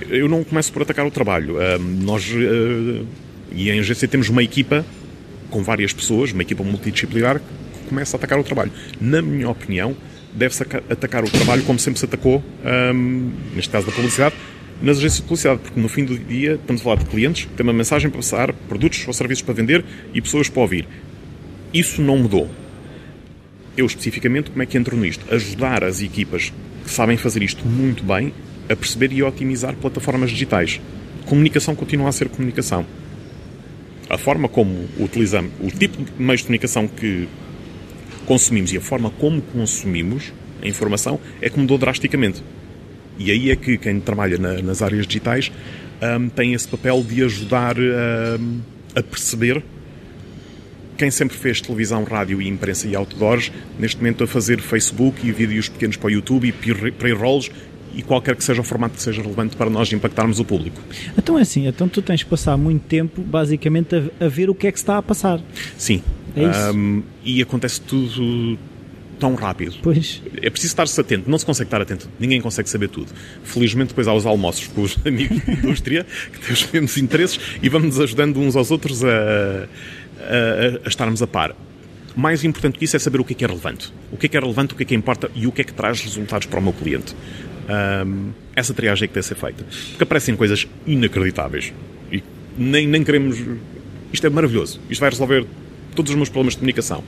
[0.08, 1.56] Eu não começo por atacar o trabalho.
[1.56, 3.06] Uh, nós, uh,
[3.52, 4.84] e em GC temos uma equipa
[5.50, 8.72] com várias pessoas, uma equipa multidisciplinar, que começa a atacar o trabalho.
[9.00, 9.96] Na minha opinião,
[10.36, 12.44] deve-se atacar o trabalho como sempre se atacou,
[12.94, 14.34] um, neste caso da publicidade,
[14.82, 17.64] nas agências de publicidade, porque no fim do dia estamos a falar de clientes, tem
[17.64, 20.86] uma mensagem para passar, produtos ou serviços para vender e pessoas para ouvir.
[21.72, 22.50] Isso não mudou.
[23.76, 25.24] Eu especificamente, como é que entro nisto?
[25.34, 26.52] Ajudar as equipas
[26.84, 28.32] que sabem fazer isto muito bem
[28.68, 30.80] a perceber e otimizar plataformas digitais.
[31.26, 32.86] Comunicação continua a ser comunicação.
[34.08, 37.28] A forma como utilizamos, o tipo de meios de comunicação que
[38.26, 42.42] consumimos e a forma como consumimos a informação é que mudou drasticamente.
[43.18, 45.50] E aí é que quem trabalha na, nas áreas digitais
[46.02, 48.60] um, tem esse papel de ajudar um,
[48.94, 49.62] a perceber
[50.96, 55.30] quem sempre fez televisão, rádio e imprensa e outdoors, neste momento a fazer Facebook e
[55.30, 56.52] vídeos pequenos para o YouTube e
[56.90, 57.50] pre-rolls
[57.94, 60.80] e qualquer que seja o formato que seja relevante para nós impactarmos o público.
[61.16, 64.54] Então é assim, então tu tens que passar muito tempo basicamente a, a ver o
[64.54, 65.40] que é que está a passar.
[65.78, 66.02] Sim.
[66.36, 66.76] É isso.
[66.76, 68.58] Um, e acontece tudo
[69.18, 69.76] tão rápido.
[69.82, 70.22] Pois.
[70.42, 71.30] É preciso estar-se atento.
[71.30, 72.08] Não se consegue estar atento.
[72.18, 73.10] Ninguém consegue saber tudo.
[73.42, 77.40] Felizmente, depois há os almoços com os amigos da indústria que têm os mesmos interesses
[77.62, 79.66] e vamos ajudando uns aos outros a, a,
[80.84, 81.54] a estarmos a par.
[82.14, 83.92] Mais importante que isso é saber o que é que é relevante.
[84.10, 85.64] O que é que é relevante, o que é que importa e o que é
[85.64, 87.14] que traz resultados para o meu cliente.
[87.68, 89.64] Um, essa triagem é que deve ser feita.
[89.64, 91.72] Porque aparecem coisas inacreditáveis.
[92.10, 92.22] E
[92.56, 93.38] nem, nem queremos.
[94.12, 94.80] Isto é maravilhoso.
[94.88, 95.46] Isto vai resolver
[95.94, 97.02] todos os meus problemas de comunicação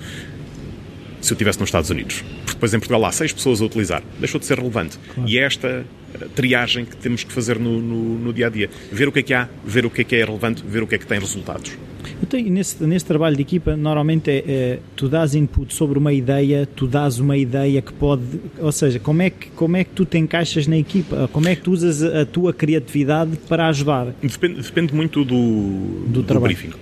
[1.20, 2.22] se eu estivesse nos Estados Unidos.
[2.22, 4.02] Porque depois em Portugal há seis pessoas a utilizar.
[4.18, 4.98] Deixou de ser relevante.
[5.14, 5.28] Claro.
[5.28, 8.70] E é esta eh, triagem que temos que fazer no, no, no, dia a dia.
[8.90, 10.86] Ver o que é que há, ver o que é que é relevante, ver o
[10.86, 11.76] que é que tem resultados.
[12.22, 16.66] Então, nesse, nesse trabalho de equipa, normalmente é, é, tu dás input sobre uma ideia,
[16.66, 18.22] tu dás uma ideia que pode.
[18.58, 21.28] Ou seja, como é que, como é que tu te encaixas na equipa?
[21.32, 24.06] Como é que tu usas a, tua criatividade para ajudar?
[24.22, 26.72] Depende, depende muito do, do, do briefing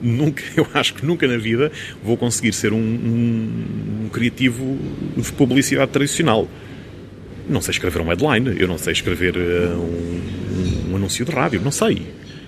[0.00, 1.70] nunca, eu acho que nunca na vida
[2.02, 4.78] vou conseguir ser um, um, um criativo
[5.16, 6.48] de publicidade tradicional.
[7.48, 9.40] Não sei escrever um headline, eu não sei escrever uh,
[9.78, 12.06] um, um, anúncio de rádio, não sei.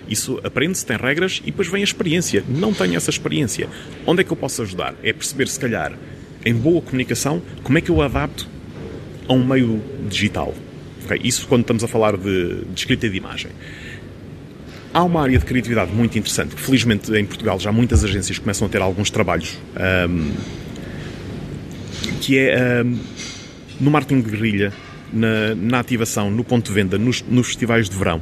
[0.08, 2.42] Isso aprende-se, tem regras e depois vem a experiência.
[2.48, 3.68] Não tenho essa experiência.
[4.06, 4.94] Onde é que eu posso ajudar?
[5.02, 5.92] É perceber, se calhar,
[6.44, 8.48] em boa comunicação, como é que eu adapto
[9.28, 10.54] a um meio digital.
[11.04, 11.20] Okay?
[11.22, 13.50] Isso quando estamos a falar de, de escrita de imagem.
[14.98, 18.68] Há uma área de criatividade muito interessante, felizmente em Portugal já muitas agências começam a
[18.68, 19.56] ter alguns trabalhos,
[20.10, 20.32] um,
[22.20, 22.98] que é um,
[23.78, 24.72] no marketing de guerrilha,
[25.12, 28.20] na, na, ativação, no ponto de venda, nos, nos festivais de verão.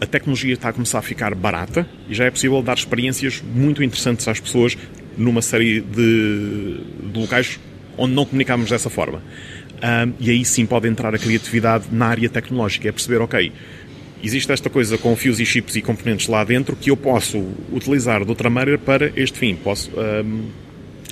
[0.00, 3.82] A tecnologia está a começar a ficar barata e já é possível dar experiências muito
[3.82, 4.78] interessantes às pessoas
[5.18, 7.60] numa série de, de locais
[7.98, 9.22] onde não comunicamos dessa forma.
[9.74, 12.88] Um, e aí sim pode entrar a criatividade na área tecnológica.
[12.88, 13.52] É perceber, ok,
[14.24, 17.38] existe esta coisa com fios e chips e componentes lá dentro que eu posso
[17.72, 19.54] utilizar de outra maneira para este fim.
[19.54, 20.48] Posso, um,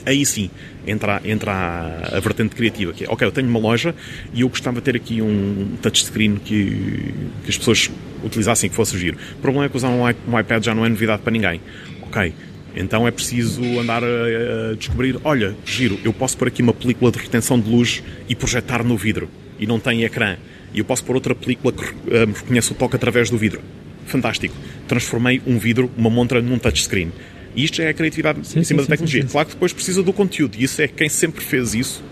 [0.06, 0.50] aí sim
[0.86, 3.94] entra, entra a, a, vertente criativa, que é, ok, eu tenho uma loja
[4.32, 7.90] e eu gostava de ter aqui um touchscreen que, que as pessoas
[8.24, 9.18] utilizassem, que fosse giro.
[9.38, 11.60] O problema é que usar um, iPad já não é novidade para ninguém.
[12.02, 12.32] Ok,
[12.74, 17.10] então é preciso andar a, a, descobrir, olha, giro, eu posso pôr aqui uma película
[17.10, 20.36] de retenção de luz e projetar no vidro e não tem ecrã
[20.74, 23.60] e eu posso pôr outra película que uh, reconhece o toque através do vidro.
[24.06, 24.54] Fantástico.
[24.88, 27.12] Transformei um vidro, uma montra, num touchscreen.
[27.54, 29.22] E isto já é a criatividade sim, em cima sim, da tecnologia.
[29.22, 30.56] Sim, claro que depois precisa do conteúdo.
[30.58, 32.02] E isso é quem sempre fez isso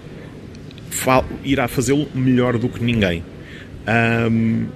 [1.44, 3.24] irá fazê-lo melhor do que ninguém.
[4.30, 4.66] Um,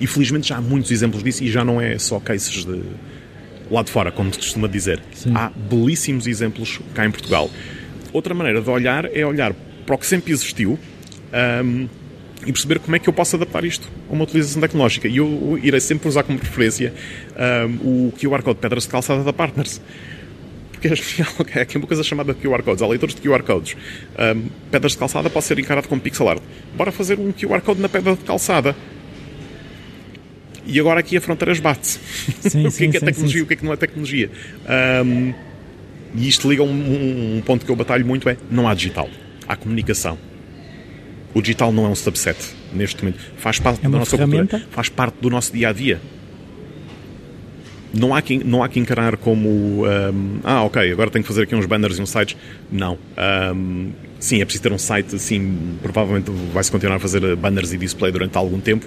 [0.00, 2.82] e felizmente já há muitos exemplos disso e já não é só cases de
[3.70, 5.00] lá de fora, como se costuma dizer.
[5.34, 7.50] Há belíssimos exemplos cá em Portugal.
[8.12, 9.54] Outra maneira de olhar é olhar
[9.86, 10.78] para o que sempre existiu.
[11.64, 11.88] Um,
[12.46, 15.06] e perceber como é que eu posso adaptar isto a uma utilização tecnológica.
[15.08, 16.92] E eu irei sempre usar como referência
[17.82, 19.80] um, o QR Code Pedras de Calçada da Partners.
[20.72, 20.92] Porque é
[21.58, 22.82] é aqui uma coisa chamada QR Codes.
[22.82, 23.76] Há leitores de QR Codes.
[24.18, 26.42] Um, pedras de calçada pode ser encarado como pixel art.
[26.74, 28.74] Bora fazer um QR Code na pedra de calçada.
[30.64, 31.98] E agora aqui a fronteira bate-se.
[32.56, 34.30] o que é, que é tecnologia e o que é que não é tecnologia.
[35.04, 35.34] Um,
[36.14, 39.08] e isto liga a um, um ponto que eu batalho muito é não há digital.
[39.46, 40.29] Há comunicação
[41.34, 42.38] o digital não é um subset
[42.72, 43.20] neste momento.
[43.36, 44.58] Faz parte é da nossa ferramenta?
[44.58, 46.00] cultura, faz parte do nosso dia a dia.
[47.92, 51.42] Não há que, não há que encarar como um, ah, ok, agora tenho que fazer
[51.42, 52.36] aqui uns banners e uns sites.
[52.70, 52.96] Não.
[53.54, 53.90] Um,
[54.20, 58.12] sim, é preciso ter um site, sim, provavelmente vai-se continuar a fazer banners e display
[58.12, 58.86] durante algum tempo.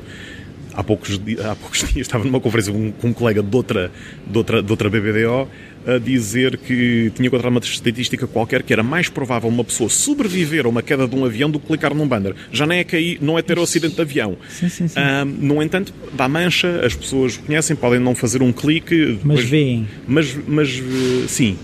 [0.75, 3.91] Há poucos, há poucos dias estava numa conferência com, com um colega de outra,
[4.25, 5.47] de outra, de outra BBDO
[5.85, 10.65] a dizer que tinha encontrado uma estatística qualquer que era mais provável uma pessoa sobreviver
[10.65, 12.35] a uma queda de um avião do que clicar num banner.
[12.51, 14.37] Já nem é cair, não é ter o acidente de avião.
[14.49, 14.99] Sim, sim, sim.
[14.99, 19.19] Um, no entanto, dá mancha, as pessoas conhecem, podem não fazer um clique.
[19.23, 19.87] Mas veem.
[20.07, 20.81] Mas, mas
[21.27, 21.57] sim,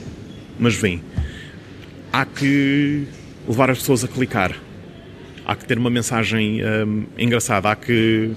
[0.60, 1.02] mas veem.
[2.12, 3.06] Há que
[3.48, 4.54] levar as pessoas a clicar.
[5.46, 8.32] há que ter uma mensagem um, engraçada, há que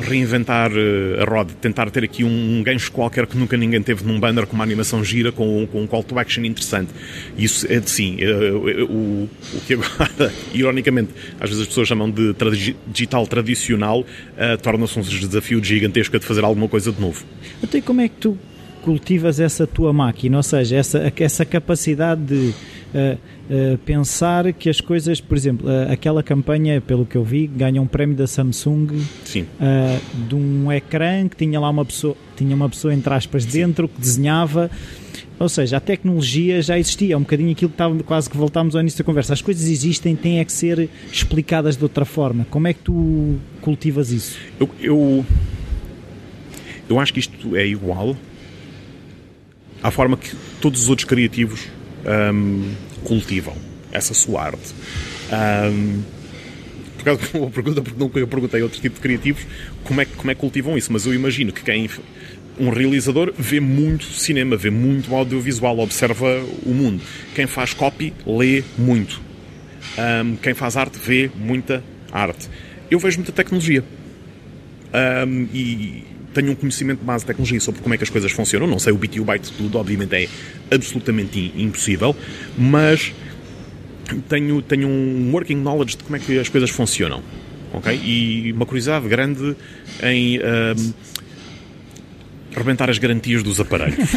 [0.00, 4.18] reinventar uh, a roda, tentar ter aqui um, gancho qualquer que nunca ninguém teve num
[4.18, 6.90] banner com uma animação gira, com, com um call to action interessante.
[7.36, 8.16] Isso é sim.
[8.16, 14.04] Uh, o, o que agora, ironicamente, às vezes as pessoas chamam de tra digital tradicional,
[14.62, 17.24] torna-se um desafio gigantesco de fazer alguma coisa de novo.
[17.62, 18.38] Até como é que tu
[18.82, 22.54] cultivas essa tua máquina, ou seja, essa, essa capacidade de
[22.94, 27.46] uh, uh, pensar que as coisas, por exemplo, uh, aquela campanha, pelo que eu vi,
[27.46, 28.88] ganha um prémio da Samsung
[30.28, 33.50] de um ecrã que tinha lá uma pessoa, tinha uma pessoa entre aspas Sim.
[33.50, 34.70] dentro que desenhava.
[35.38, 38.74] Ou seja, a tecnologia já existia, é um bocadinho aquilo que estava, quase que voltámos
[38.74, 39.32] ao início da conversa.
[39.32, 42.46] As coisas existem, têm é que ser explicadas de outra forma.
[42.50, 44.36] Como é que tu cultivas isso?
[44.60, 45.24] Eu, eu,
[46.90, 48.14] eu acho que isto é igual
[49.82, 51.68] à forma que todos os outros criativos
[52.32, 52.72] um,
[53.04, 53.54] cultivam
[53.92, 54.74] essa sua arte.
[55.32, 56.02] Um,
[56.96, 59.46] por causa de uma pergunta, porque nunca eu perguntei a outro tipo de criativos
[59.84, 61.88] como é, como é que cultivam isso, mas eu imagino que quem
[62.58, 67.02] um realizador vê muito cinema, vê muito audiovisual, observa o mundo.
[67.34, 69.20] Quem faz copy lê muito.
[69.96, 72.48] Um, quem faz arte vê muita arte.
[72.90, 73.82] Eu vejo muita tecnologia.
[75.26, 78.30] Um, e tenho um conhecimento de base de tecnologia sobre como é que as coisas
[78.32, 78.66] funcionam.
[78.66, 80.28] Não sei o bit e o byte de tudo, obviamente é
[80.74, 82.14] absolutamente impossível,
[82.56, 83.12] mas
[84.28, 87.22] tenho, tenho um working knowledge de como é que as coisas funcionam.
[87.72, 87.94] ok?
[87.94, 89.56] E uma curiosidade grande
[90.02, 90.92] em um,
[92.52, 93.96] rebentar as garantias dos aparelhos.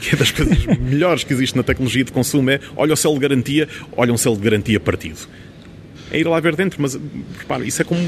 [0.00, 3.14] que é das coisas melhores que existe na tecnologia de consumo é olha o selo
[3.14, 5.28] de garantia, olha um selo de garantia partido.
[6.10, 6.98] É ir lá ver dentro, mas
[7.38, 8.00] repara, isso é como,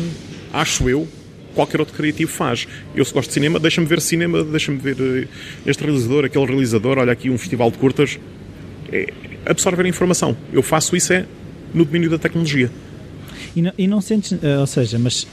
[0.53, 1.09] acho eu,
[1.57, 2.69] qualquer outro criativo faz.
[2.95, 5.27] Eu, se gosto de cinema, deixa-me ver cinema, deixa-me ver eh,
[5.67, 8.19] este realizador, aquele realizador, olha aqui um festival de curtas.
[8.93, 9.13] É
[9.47, 10.37] absorver a informação.
[10.53, 11.25] Eu faço isso é
[11.75, 12.71] no domínio da tecnologia.
[13.57, 15.27] E não, e não sentes, eh, ou seja, mas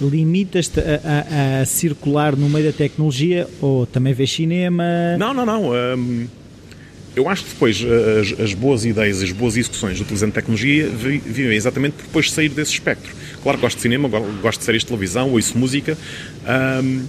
[0.00, 4.84] limitas-te a, a, a, circular no meio da tecnologia ou também vês cinema?
[5.18, 5.70] Não, não, não.
[5.70, 6.26] Um,
[7.14, 10.88] eu acho que depois eh, as, as, boas ideias e as boas execuções utilizando tecnologia
[10.88, 13.14] vivem exatamente depois de sair desse espectro.
[13.42, 14.08] Claro que gosto de cinema,
[14.42, 15.96] gosto de séries de televisão, ouço música
[16.82, 17.02] um,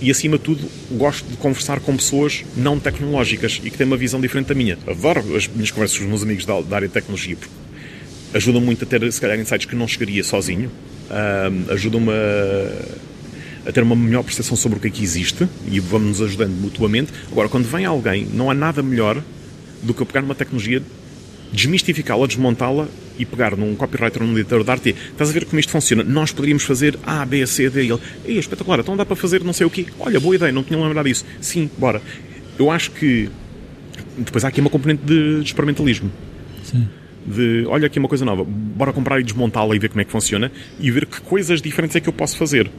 [0.00, 3.98] e, acima de tudo, gosto de conversar com pessoas não tecnológicas e que têm uma
[3.98, 4.78] visão diferente da minha.
[4.86, 7.52] Adoro as minhas conversas com os meus amigos da, da área de tecnologia porque
[8.32, 10.70] ajudam muito a ter, se calhar, insights que não chegaria sozinho,
[11.10, 15.78] um, ajudam-me a, a ter uma melhor percepção sobre o que é que existe e
[15.78, 17.12] vamos nos ajudando mutuamente.
[17.30, 19.22] Agora, quando vem alguém, não há nada melhor
[19.82, 20.82] do que eu pegar numa tecnologia
[21.52, 22.88] desmistificá-la, desmontá-la
[23.20, 26.02] e pegar num copywriter ou num editor de arte estás a ver como isto funciona?
[26.02, 29.44] Nós poderíamos fazer A, B, C, D e ele, Ei, espetacular, então dá para fazer
[29.44, 29.86] não sei o quê.
[29.98, 31.24] Olha, boa ideia, não tinha lembrado disso.
[31.40, 32.00] Sim, bora.
[32.58, 33.28] Eu acho que
[34.16, 36.10] depois há aqui uma componente de, de experimentalismo.
[36.64, 36.88] Sim.
[37.26, 40.10] De, olha aqui uma coisa nova, bora comprar e desmontá-la e ver como é que
[40.10, 42.70] funciona e ver que coisas diferentes é que eu posso fazer.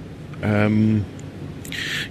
[0.44, 1.02] Um,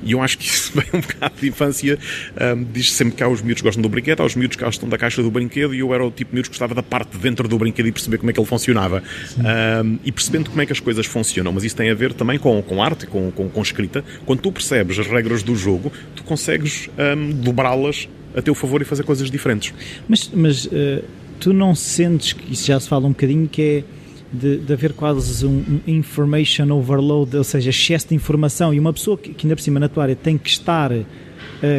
[0.02, 1.98] e eu acho que isso vem um bocado de infância.
[2.40, 4.56] Um, diz -se sempre que há os miúdos que gostam do brinquedo, há os miúdos
[4.56, 6.74] que gostam da caixa do brinquedo, e eu era o tipo de miúdos que gostava
[6.74, 9.02] da parte de dentro do brinquedo e perceber como é que ele funcionava.
[9.38, 11.52] Um, e percebendo como é que as coisas funcionam.
[11.52, 14.04] Mas isso tem a ver também com, com arte, com, com, com escrita.
[14.26, 18.84] Quando tu percebes as regras do jogo, tu consegues um, dobrá-las a teu favor e
[18.84, 19.74] fazer coisas diferentes.
[20.08, 21.02] Mas, mas uh,
[21.38, 23.84] tu não sentes que isso já se fala um bocadinho que é
[24.32, 28.92] de, de haver quase um, um, information overload, ou seja, excesso de informação, e uma
[28.92, 31.04] pessoa que, que ainda por cima na tua área tem que estar uh,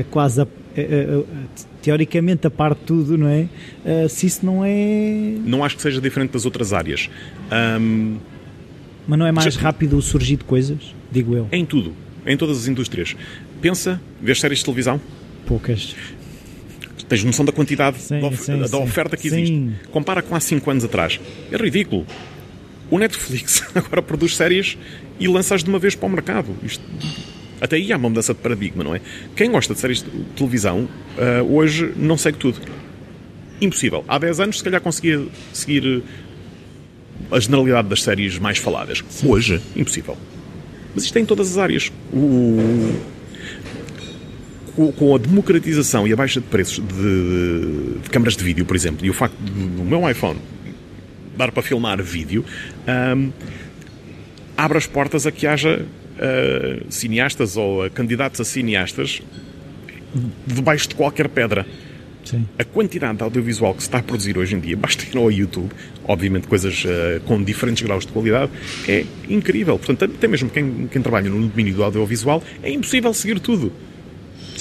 [0.09, 1.27] quase a, uh, uh,
[1.81, 3.47] teoricamente a par de tudo, não é?
[4.09, 5.35] se isso não é.
[5.43, 7.09] Não acho que seja diferente das outras áreas.
[7.79, 8.17] Um...
[9.07, 9.61] Mas não é mais Já...
[9.61, 10.93] rápido o surgir de coisas?
[11.11, 11.47] Digo eu.
[11.51, 11.93] Em tudo.
[12.25, 13.15] Em todas as indústrias.
[13.59, 15.01] Pensa, vês séries de televisão?
[15.47, 15.95] Poucas.
[17.09, 18.75] Tens noção da quantidade sim, da, sim, da sim.
[18.77, 19.71] oferta que existe.
[19.91, 21.19] Compara com há 5 anos atrás.
[21.51, 22.05] É ridículo.
[22.91, 24.77] O Netflix agora produz séries
[25.17, 26.53] e lança-as de uma vez para o mercado.
[26.61, 26.83] Isto,
[27.61, 29.01] até aí há uma mudança de paradigma, não é?
[29.35, 32.59] Quem gosta de séries de televisão uh, hoje não segue tudo.
[33.61, 34.03] Impossível.
[34.07, 36.03] Há 10 anos, se calhar, conseguia seguir
[37.31, 39.03] a generalidade das séries mais faladas.
[39.23, 40.17] Hoje, impossível.
[40.93, 41.91] Mas isto é em todas as áreas.
[42.11, 42.99] O...
[44.97, 49.05] Com a democratização e a baixa de preços de, de câmaras de vídeo, por exemplo,
[49.05, 50.39] e o facto do meu iPhone
[51.41, 52.45] dar para filmar vídeo,
[52.87, 53.31] um,
[54.55, 59.21] abre as portas a que haja uh, cineastas ou uh, candidatos a cineastas
[60.45, 61.65] debaixo de qualquer pedra.
[62.23, 62.45] Sim.
[62.59, 65.31] A quantidade de audiovisual que se está a produzir hoje em dia, basta ir ao
[65.31, 65.71] YouTube,
[66.03, 68.51] obviamente coisas uh, com diferentes graus de qualidade,
[68.87, 69.79] é incrível.
[69.79, 73.71] Portanto, até mesmo quem, quem trabalha no domínio do audiovisual, é impossível seguir tudo.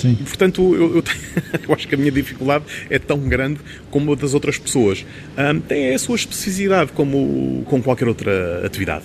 [0.00, 0.14] Sim.
[0.16, 1.18] Portanto, eu, eu, tenho-
[1.68, 5.04] eu acho que a minha dificuldade é tão grande como a das outras pessoas.
[5.36, 9.04] Ahm, tem a sua especificidade, como com qualquer outra atividade.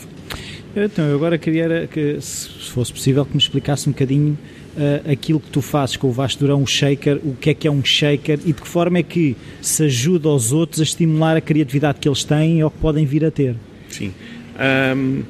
[0.76, 4.38] Então, eu agora queria que, se fosse possível, que me explicasse um bocadinho
[4.78, 7.66] ah, aquilo que tu fazes com o Vasco Durão, o shaker, o que é que
[7.68, 11.38] é um shaker e de que forma é que se ajuda aos outros a estimular
[11.38, 13.56] a criatividade que eles têm ou que podem vir a ter.
[13.90, 14.12] Sim.
[14.60, 15.22] Ahm,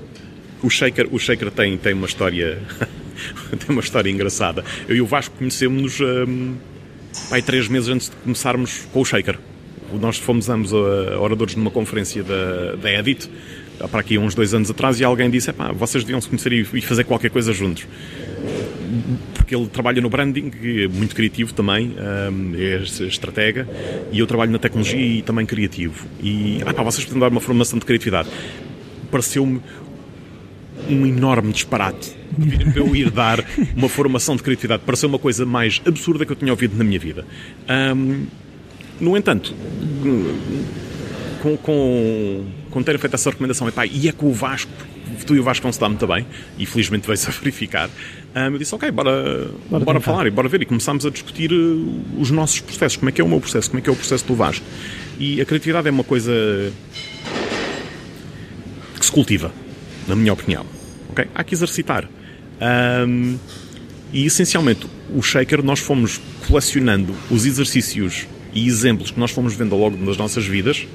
[0.64, 2.58] o Shaker, o Shaker tem, tem uma história
[3.58, 4.64] tem uma história engraçada.
[4.88, 6.54] Eu e o Vasco conhecemos-nos ahm,
[7.30, 9.38] pai, três meses antes de começarmos com o Shaker.
[10.00, 13.30] Nós fomos ambos ah, oradores numa conferência da, da Edit,
[13.92, 16.62] para aqui uns dois anos atrás, e alguém disse: "Epá, vocês deviam se conhecer e,
[16.62, 17.88] e fazer qualquer coisa juntos.
[19.34, 23.68] Porque ele trabalha no branding, é muito criativo também, ahm, é estratega,
[24.12, 26.08] e eu trabalho na tecnologia e também criativo.
[26.22, 28.30] E ah, pá, vocês podem dar uma formação de criatividade
[29.16, 29.62] pareceu-me
[30.90, 32.16] um enorme disparate
[32.76, 33.44] eu ir dar
[33.76, 34.84] uma formação de criatividade.
[34.86, 37.26] Pareceu uma coisa mais absurda que eu tinha ouvido na minha vida.
[37.68, 38.26] Ahm,
[39.00, 39.54] no entanto,
[41.42, 44.72] com, com, com terem feito essa recomendação, epá, e é com o Vasco,
[45.26, 46.26] tu e o Vasco vão se dar muito bem,
[46.58, 47.90] e felizmente veio-se a verificar.
[48.34, 50.62] ahm, eu disse, ok, bora, Bora bora, falar e bora ver.
[50.62, 52.98] E começámos a discutir eh, os nossos processos.
[52.98, 53.70] Como é que é o meu processo?
[53.70, 54.66] Como é que é o processo do Vasco?
[55.20, 56.34] E a criatividade é uma coisa
[59.00, 59.52] que se cultiva,
[60.08, 60.75] na minha opinião.
[61.16, 61.28] Ok?
[61.34, 62.10] Há que exercitar.
[62.60, 63.38] Ahm,
[64.12, 69.74] e essencialmente, o Shaker, nós fomos colecionando os exercícios e exemplos que nós fomos vendo
[69.74, 70.86] ao longo das nossas vidas,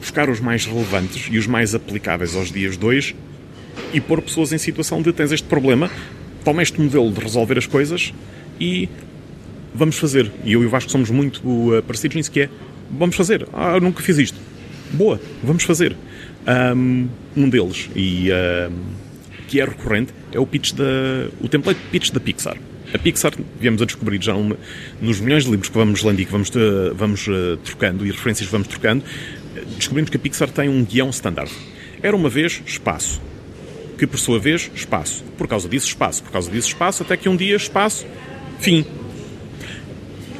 [0.00, 3.14] buscar os mais relevantes e os mais aplicáveis aos dias de hoje
[3.92, 5.90] e pôr pessoas em situação de tens este problema,
[6.44, 8.12] toma este modelo de resolver as coisas
[8.58, 8.88] e
[9.74, 10.30] vamos fazer.
[10.44, 12.48] E eu e o Vasco somos muito uh, parecidos nisso que é
[12.90, 13.46] vamos fazer.
[13.52, 14.38] Ah, eu nunca fiz isto.
[14.92, 15.96] Boa, vamos fazer.
[16.74, 19.09] Um, um deles, e um,
[19.50, 20.84] que é recorrente, é o pitch da,
[21.40, 22.56] o template pitch da Pixar.
[22.94, 24.32] A Pixar, viemos a descobrir já
[25.00, 28.12] nos milhões de livros que vamos lendo e que vamos, uh, vamos uh, trocando e
[28.12, 29.04] referências que vamos trocando,
[29.76, 31.50] descobrimos que a Pixar tem um guião standard.
[32.00, 33.20] Era uma vez espaço,
[33.98, 35.24] que por sua vez espaço.
[35.36, 36.22] Por causa disso, espaço.
[36.22, 38.06] Por causa disso, espaço, até que um dia, espaço,
[38.60, 38.86] fim.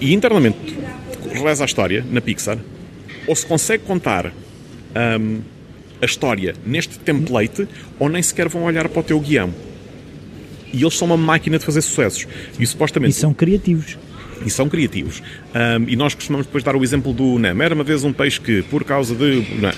[0.01, 0.77] E internamente,
[1.33, 2.59] reza a história na Pixar,
[3.27, 4.33] ou se consegue contar
[5.21, 5.41] hum,
[6.01, 7.67] a história neste template,
[7.99, 9.53] ou nem sequer vão olhar para o teu guião.
[10.73, 12.27] E eles são uma máquina de fazer sucessos.
[12.59, 13.99] E supostamente E são criativos.
[14.47, 15.21] e são criativos.
[15.53, 17.63] Ahm, e nós costumamos depois dar o exemplo do Nemo.
[17.63, 19.45] Era uma vez um peixe que, por causa de.
[19.61, 19.75] não é?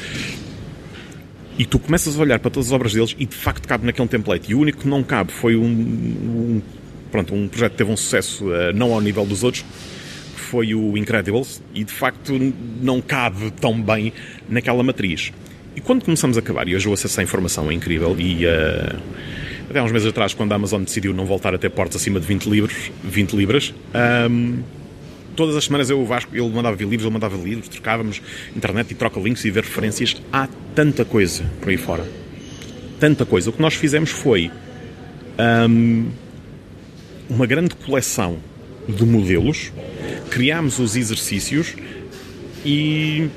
[1.58, 4.08] E tu começas a olhar para todas as obras deles e de facto cabe naquele
[4.08, 4.50] template.
[4.50, 5.64] E o único que não cabe foi um.
[5.66, 6.62] um-
[7.10, 9.62] pronto, um projeto que teve um sucesso ah, não ao nível dos outros,
[10.34, 11.62] que foi o Incredibles.
[11.74, 12.32] E de facto
[12.82, 14.12] não cabe tão bem
[14.48, 15.32] naquela matriz.
[15.74, 18.46] E quando começamos a acabar, e hoje eu acesso a informação é incrível, e.
[18.46, 18.96] ah,
[19.70, 22.20] até há uns meses atrás, quando a Amazon decidiu não voltar a ter portas acima
[22.20, 24.58] de 20, livros, 20 libras, ahm,
[25.34, 28.20] todas as semanas eu o Vasco, ele mandava livros, ele mandava livros, trocávamos
[28.54, 30.20] internet e troca links e ver referências.
[30.30, 32.06] Há tanta coisa por aí fora.
[33.00, 33.48] Tanta coisa.
[33.48, 34.50] O que nós fizemos foi
[35.38, 36.08] ahm,
[37.30, 38.38] uma grande coleção
[38.86, 39.72] de modelos,
[40.30, 41.74] criámos os exercícios
[42.62, 43.30] e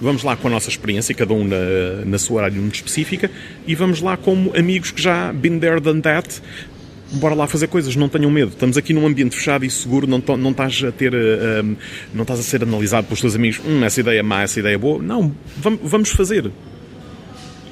[0.00, 1.56] vamos lá com a nossa experiência, cada um na,
[2.04, 3.30] na sua área muito específica,
[3.66, 6.40] e vamos lá como amigos que já been there, done that,
[7.12, 8.48] bora lá fazer coisas, não tenham medo.
[8.50, 11.76] Estamos aqui num ambiente fechado e seguro, não, não estás a ter, eh, um,
[12.14, 14.74] não estás a ser analisado pelos teus amigos, hum, essa ideia é má, essa ideia
[14.74, 15.02] é boa.
[15.02, 16.50] Não, vam- vamos fazer.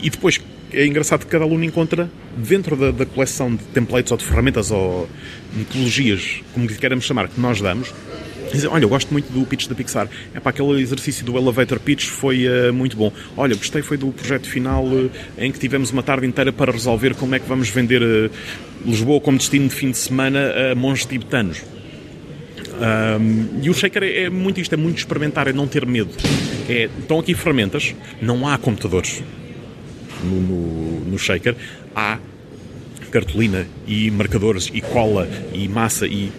[0.00, 0.40] E depois
[0.72, 4.70] é engraçado que cada aluno encontra dentro da, da coleção de templates ou de ferramentas
[4.70, 5.08] ou
[5.56, 7.92] metodologias, como queremos chamar, que nós damos,
[8.54, 10.08] dizem, olha, eu gosto muito do pitch da Pixar.
[10.32, 13.12] É para aquele exercício do elevator pitch foi eh, muito bom.
[13.36, 14.86] Olha, gostei foi do projeto final
[15.36, 18.30] eh, em que tivemos uma tarde inteira para resolver como é que vamos vender eh,
[18.84, 21.62] Lisboa como destino de fim de semana a monges tibetanos.
[22.74, 26.10] Um, e o Shaker é, é muito isto, é muito experimentar, é não ter medo.
[26.68, 29.22] É, estão aqui ferramentas, não há computadores
[30.24, 31.54] no, no, no Shaker,
[31.94, 32.18] há
[33.10, 36.32] cartolina e marcadores e cola e massa e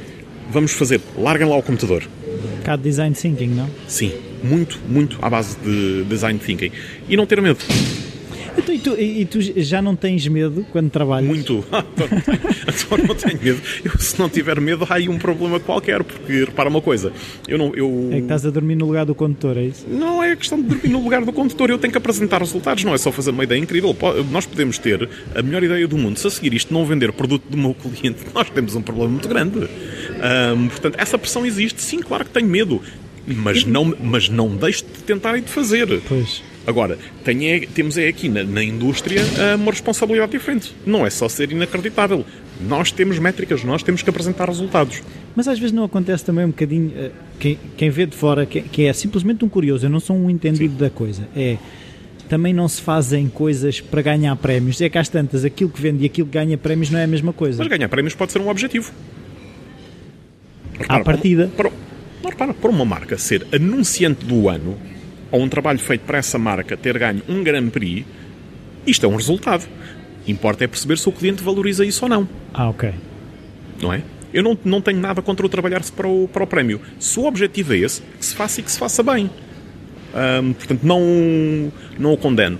[0.49, 2.03] vamos fazer, larguem lá o computador.
[2.27, 3.69] Um bocado de design thinking, não?
[3.87, 4.11] Sim,
[4.43, 6.71] muito, muito à base de design thinking.
[7.07, 7.59] E não ter medo.
[8.57, 11.27] Então, e, tu, e- tu já não tens medo quando trabalhas?
[11.27, 11.63] Muito.
[12.85, 13.61] Então não tenho medo.
[13.83, 16.03] Eu, se não tiver medo, há aí um problema qualquer.
[16.03, 17.11] Porque, repara uma coisa,
[17.47, 17.73] eu não.
[17.75, 18.09] Eu...
[18.11, 19.85] É que estás a dormir no lugar do condutor, é isso?
[19.89, 22.93] Não é questão de dormir no lugar do condutor, eu tenho que apresentar resultados, não
[22.93, 23.95] é só fazer uma ideia incrível.
[24.31, 27.43] Nós podemos ter a melhor ideia do mundo, se a seguir isto não vender produto
[27.49, 29.59] do meu cliente, nós temos um problema muito grande.
[30.21, 32.81] Ahm, portanto, essa pressão existe, sim, claro que tenho medo,
[33.27, 36.01] mas não, mas não deixo de tentar e de fazer.
[36.07, 36.41] Pois.
[36.67, 40.75] Agora, tem é, temos é aqui na, na indústria ah, uma responsabilidade diferente.
[40.85, 42.25] Não é só ser inacreditável.
[42.61, 45.03] Nós temos métricas, nós temos que apresentar resultados.
[45.35, 46.91] Mas às vezes não acontece também um bocadinho.
[46.95, 50.15] eh, Quem, quem vê de fora, que, que é simplesmente um curioso, eu não sou
[50.15, 51.27] um entendido da coisa.
[51.35, 51.57] É.
[52.29, 54.81] Também não se fazem coisas para ganhar prémios.
[54.81, 57.07] É que às tantas, aquilo que vende e aquilo que ganha prémios não é a
[57.07, 57.59] mesma coisa.
[57.59, 58.91] Mas ganhar prémios pode ser um objetivo.
[60.87, 61.51] À partida.
[61.55, 61.69] Para,
[62.21, 64.77] para, repara, para uma marca ser anunciante do ano,
[65.31, 68.05] ou um trabalho feito para essa marca ter ganho um Grand Prix,
[68.85, 69.67] isto é um resultado.
[70.27, 72.27] Importa é perceber se o cliente valoriza isso ou não.
[72.53, 72.93] Ah, ok.
[73.81, 74.01] não é?
[74.33, 76.81] Eu não, não tenho nada contra o trabalhar-se para o, para o prémio.
[76.99, 79.29] Se o objetivo é esse, que se faça e que se faça bem.
[80.57, 82.59] Portanto, não, não o condeno.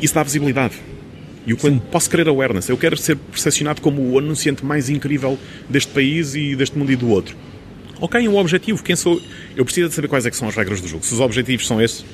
[0.00, 0.74] Isso dá visibilidade.
[1.46, 2.68] E o cliente, posso querer awareness.
[2.68, 5.38] Eu quero ser percepcionado como o anunciante mais incrível
[5.68, 7.36] deste país e deste mundo e do outro.
[8.04, 8.82] Ok, um objetivo.
[8.82, 9.18] Quem sou?
[9.56, 11.04] Eu preciso de saber quais é são as regras do jogo.
[11.04, 12.04] Se os objetivos são esses,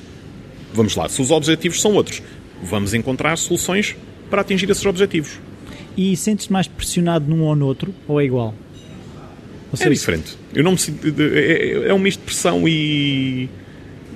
[0.73, 1.09] vamos lá.
[1.09, 2.21] Se os objetivos são outros,
[2.63, 3.95] vamos encontrar soluções
[4.29, 5.37] para atingir esses objetivos.
[5.97, 7.93] E sentes-te mais pressionado num ou no outro?
[8.07, 8.55] Ou é igual?
[9.73, 10.37] Ou É diferente.
[10.53, 11.11] Eu não me sinto.
[11.11, 13.49] de- É, é um misto de pressão e.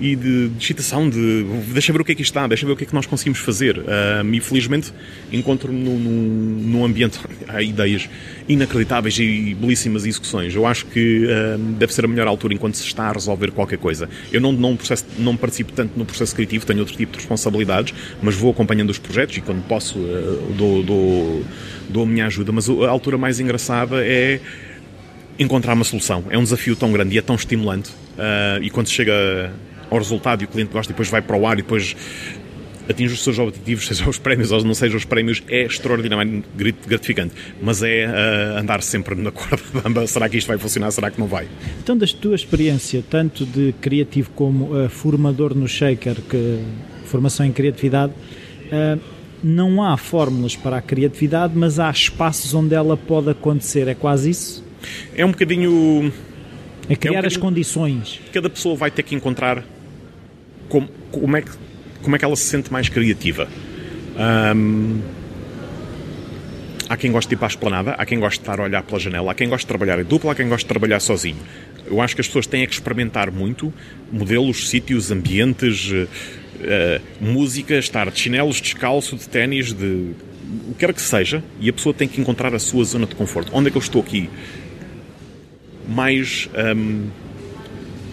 [0.00, 2.76] e de, de excitação, de deixa ver o que é que está, deixa ver o
[2.76, 3.78] que é que nós conseguimos fazer.
[3.78, 4.92] Ahm, e felizmente
[5.32, 7.18] encontro-me num, num, ambiente.
[7.48, 8.08] Há ideias
[8.48, 10.54] inacreditáveis e belíssimas execuções.
[10.54, 13.78] Eu acho que ahm, deve ser a melhor altura enquanto se está a resolver qualquer
[13.78, 14.08] coisa.
[14.32, 17.94] Eu não, não, processo, não participo tanto no processo criativo, tenho outro tipo de responsabilidades,
[18.22, 21.44] mas vou acompanhando os projetos e quando posso ah, dou, dou,
[21.88, 22.52] dou a minha ajuda.
[22.52, 24.40] Mas a altura mais engraçada é
[25.38, 26.24] encontrar uma solução.
[26.28, 27.90] É um desafio tão grande e é tão estimulante.
[28.18, 29.52] Ah, e quando se chega
[29.90, 31.94] ao resultado e o cliente gosta e depois vai para o ar e depois
[32.88, 36.86] atinge os seus objetivos, sejam os prémios ou não sejam os prémios, é extraordinariamente grat-
[36.86, 37.34] gratificante.
[37.60, 40.06] Mas é ah, andar sempre na corda bamba.
[40.06, 40.90] Será que isto vai funcionar?
[40.92, 41.48] Será que não vai?
[41.82, 46.60] Então, da tua experiência, tanto de criativo como eh, formador no Shaker, que,
[47.06, 48.12] formação em criatividade,
[48.70, 48.98] eh,
[49.42, 53.86] não há fórmulas para a criatividade, mas há espaços onde ela pode acontecer.
[53.88, 54.64] É quase isso?
[55.16, 56.12] É um bocadinho.
[56.88, 58.20] É criar bocadinho- as condições.
[58.32, 59.64] Cada pessoa vai ter que encontrar
[60.68, 61.50] como, como, é, que,
[62.02, 63.48] como é que ela se sente mais criativa.
[64.16, 65.00] Ahm,
[66.88, 68.82] há quem goste de ir para a esplanada, há quem goste de estar a olhar
[68.82, 71.38] pela janela, há quem goste de trabalhar em dupla, há quem goste de trabalhar sozinho.
[71.86, 73.72] Eu acho que as pessoas têm que experimentar muito
[74.10, 75.92] modelos, sítios, ambientes,
[76.60, 80.12] eh, música, estar de chinelos, descalço, de ténis, de
[80.68, 83.14] o que quer que seja, e a pessoa tem que encontrar a sua zona de
[83.14, 83.50] conforto.
[83.52, 84.30] Onde é que eu estou aqui?
[85.88, 87.08] Mais ahm,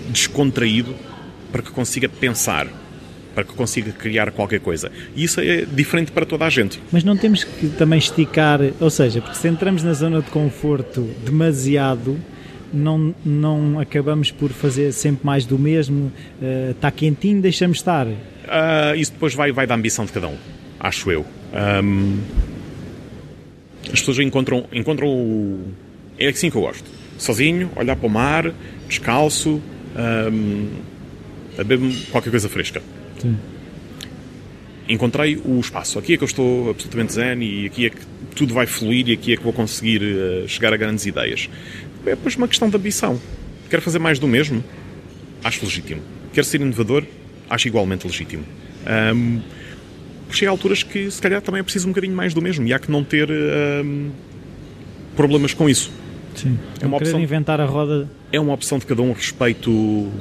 [0.10, 0.96] descontraído
[1.54, 2.68] para que consiga pensar,
[3.34, 4.92] para que consiga criar qualquer coisa.
[5.16, 6.82] E isso é diferente para toda a gente.
[6.92, 11.02] Mas não temos que também esticar, ou seja, porque se entramos na zona de conforto
[11.26, 12.20] demasiado,
[12.74, 16.12] não, não acabamos por fazer sempre mais do mesmo.
[16.42, 18.08] eh, Está quentinho, deixamos estar.
[18.48, 20.36] Ah, isso depois vai, vai da ambição de cada um,
[20.80, 21.24] acho eu.
[21.54, 22.20] Ahm,
[23.86, 25.68] as pessoas encontram, encontram o...
[26.18, 26.84] É assim que eu gosto.
[27.18, 28.52] Sozinho, olhar para o mar,
[28.88, 29.62] descalço,
[29.96, 30.68] ahm,
[31.58, 32.82] a beber qualquer coisa fresca.
[33.22, 33.38] Sim.
[34.90, 35.98] encontrei o espaço.
[35.98, 38.02] Aqui é que eu estou absolutamente zen e aqui é que
[38.36, 41.50] tudo vai fluir e aqui é que vou conseguir eh, chegar a grandes ideias.
[42.06, 43.20] É depois uma questão de ambição.
[43.70, 44.64] Quero fazer mais do mesmo?
[45.44, 46.02] Acho legítimo.
[46.34, 47.04] Quero ser inovador?
[47.50, 48.44] Acho igualmente legítimo.
[48.86, 49.40] Ahm,
[50.30, 52.74] chega a alturas que se calhar também é preciso um bocadinho mais do mesmo e
[52.74, 54.10] há que não ter ahm,
[55.16, 55.92] problemas com isso.
[56.36, 56.58] Sim.
[56.82, 57.20] É uma opção.
[57.20, 58.10] inventar a roda.
[58.32, 60.12] É uma opção de cada um, respeito.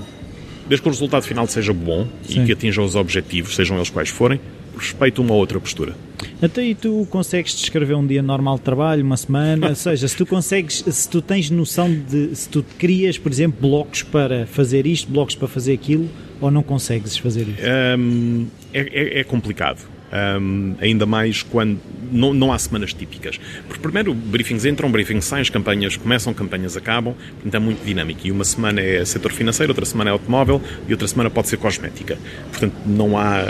[0.68, 2.42] Desde que o resultado final seja bom Sim.
[2.42, 4.40] e que atinja os objetivos, sejam eles quais forem,
[4.78, 5.94] respeito uma outra postura.
[6.40, 10.16] Até aí tu consegues descrever um dia normal de trabalho, uma semana, ou seja, se
[10.16, 14.86] tu consegues, se tu tens noção de, se tu crias, por exemplo, blocos para fazer
[14.86, 16.08] isto, blocos para fazer aquilo,
[16.40, 17.62] ou não consegues fazer isso?
[17.98, 19.91] Hum, é, é- é complicado.
[20.12, 23.40] Hum, ainda mais quando não, não há semanas típicas.
[23.66, 28.20] Porque primeiro briefings entram, briefings saem, as campanhas começam, campanhas acabam, portanto é muito dinâmico.
[28.26, 31.56] E uma semana é setor financeiro, outra semana é automóvel e outra semana pode ser
[31.56, 32.18] cosmética.
[32.50, 33.42] Portanto, não há.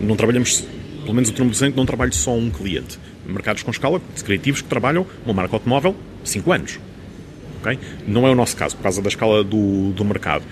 [0.00, 0.64] Não trabalhamos,
[1.02, 2.98] pelo menos o turno docente, não trabalho só um cliente.
[3.26, 6.78] Mercados com escala, criativos que trabalham uma marca automóvel 5 anos.
[7.60, 7.76] ok?
[8.06, 10.44] Não é o nosso caso, por causa da escala do, do mercado.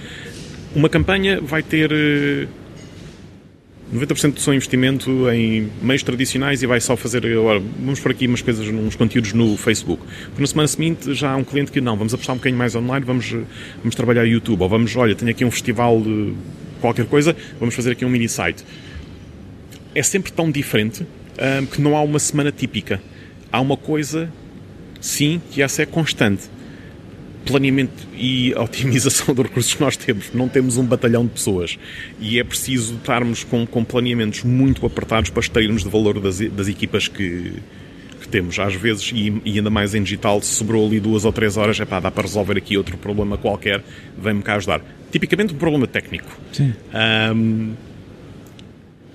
[0.75, 2.49] Uma campanha vai ter eh,
[3.95, 8.27] 90% do seu investimento em meios tradicionais e vai só fazer, agora, vamos por aqui
[8.27, 10.03] umas coisas, uns conteúdos no Facebook.
[10.27, 12.75] Porque na semana seguinte já há um cliente que não, vamos apostar um bocadinho mais
[12.75, 13.31] online, vamos,
[13.79, 16.35] vamos trabalhar YouTube, ou vamos, olha, tenho aqui um festival de
[16.81, 18.65] qualquer coisa, vamos fazer aqui um mini site.
[19.95, 21.07] É sempre tão diferente
[21.39, 23.01] ah, que não há uma semana típica.
[23.53, 24.29] Há uma coisa,
[25.01, 26.51] sim, que essa é constante.
[27.45, 30.33] Planeamento e otimização dos recursos que nós temos.
[30.33, 31.79] Não temos um batalhão de pessoas
[32.21, 36.69] e é preciso estarmos com, com planeamentos muito apertados para extrairmos de valor das, das
[36.69, 37.53] equipas que,
[38.21, 38.59] que temos.
[38.59, 41.79] Às vezes, e, e, ainda mais em digital, se sobrou ali duas ou três horas,
[41.79, 43.83] é pá, dá para resolver aqui outro problema qualquer,
[44.19, 44.81] vem-me cá ajudar.
[45.11, 46.29] Tipicamente um problema técnico.
[46.53, 46.75] Sim.
[47.33, 47.73] Um,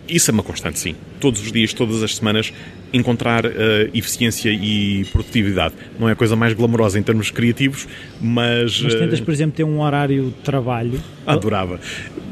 [0.09, 0.95] isso é uma constante, sim.
[1.19, 2.51] Todos os dias, todas as semanas,
[2.93, 3.49] encontrar uh,
[3.93, 5.75] eficiência e produtividade.
[5.99, 7.87] Não é a coisa mais glamourosa em termos criativos,
[8.19, 8.81] mas.
[8.81, 10.99] Mas tentas, por exemplo, ter um horário de trabalho.
[11.25, 11.79] Adorava.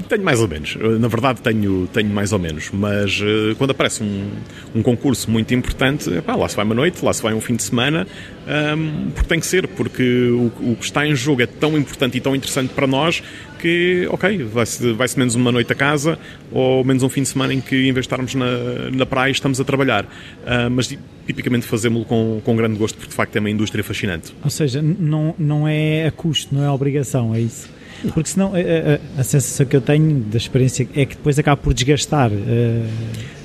[0.10, 0.76] Tenho mais ou menos.
[1.00, 2.70] Na verdade, tenho, tenho mais ou menos.
[2.72, 4.30] Mas uh, quando aparece um,
[4.76, 7.56] um concurso muito importante, epá, lá se vai uma noite, lá se vai um fim
[7.56, 8.08] de semana,
[8.78, 12.18] um, porque tem que ser, porque o, o que está em jogo é tão importante
[12.18, 13.22] e tão interessante para nós
[13.60, 16.18] que, ok, vai-se vai menos uma noite a casa
[16.52, 19.32] ou menos um fim de semana em que, em vez de estarmos na, na praia,
[19.32, 20.06] estamos a trabalhar.
[20.06, 20.88] Uh, mas
[21.26, 24.34] tipicamente fazemos-lo com, com grande gosto, porque de facto é uma indústria fascinante.
[24.44, 27.70] Ou seja, não, não é a custo, não é a obrigação, é isso?
[28.14, 31.58] Porque senão a, a, a, sensação que eu tenho da experiência é que depois acaba
[31.58, 32.32] por desgastar.
[32.32, 32.86] Uh...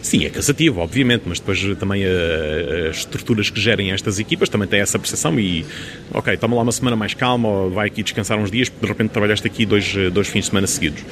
[0.03, 4.69] Sim, é cansativo, obviamente, mas depois também a, as estruturas que gerem estas equipas também
[4.69, 5.65] têm essa percepção e,
[6.13, 8.93] ok, toma lá uma semana mais calma ou vai aqui descansar uns dias porque de
[8.93, 11.03] repente trabalhaste aqui dois, dois fins de semana seguidos.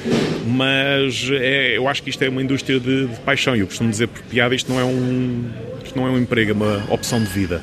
[0.45, 3.89] Mas é, eu acho que isto é uma indústria de, de paixão e eu costumo
[3.89, 5.49] dizer por piada, isto não é um,
[5.83, 7.61] isto não é um emprego, é uma opção de vida.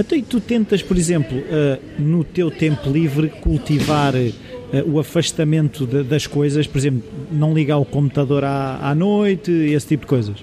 [0.00, 5.86] Então, e tu tentas, por exemplo, uh, no teu tempo livre, cultivar uh, o afastamento
[5.86, 10.08] de, das coisas, por exemplo, não ligar o computador à, à noite, esse tipo de
[10.08, 10.36] coisas?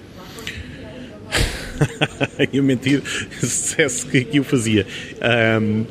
[2.52, 3.02] eu mentir
[3.40, 4.86] se dissesse que aqui o fazia.
[5.60, 5.84] Um,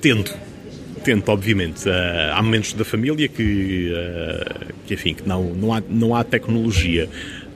[0.00, 0.34] tento,
[1.02, 1.88] tento, obviamente.
[1.88, 1.92] Uh,
[2.32, 7.08] há momentos da família que, uh, que enfim, que não, não, há, não há tecnologia.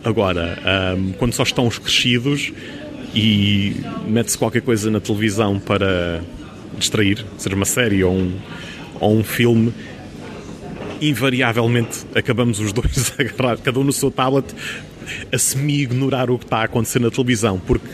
[0.05, 0.59] Agora,
[0.97, 2.53] um, quando só estão os crescidos,
[3.19, 3.75] e
[4.07, 6.21] mete-se qualquer coisa na televisão para
[6.79, 8.39] distrair, seja uma série ou um,
[9.01, 9.75] ou um filme,
[11.03, 14.47] invariavelmente acabamos os dois a agarrar, cada um no seu tablet,
[15.33, 17.89] a semi-ignorar o que está a acontecer na televisão, porque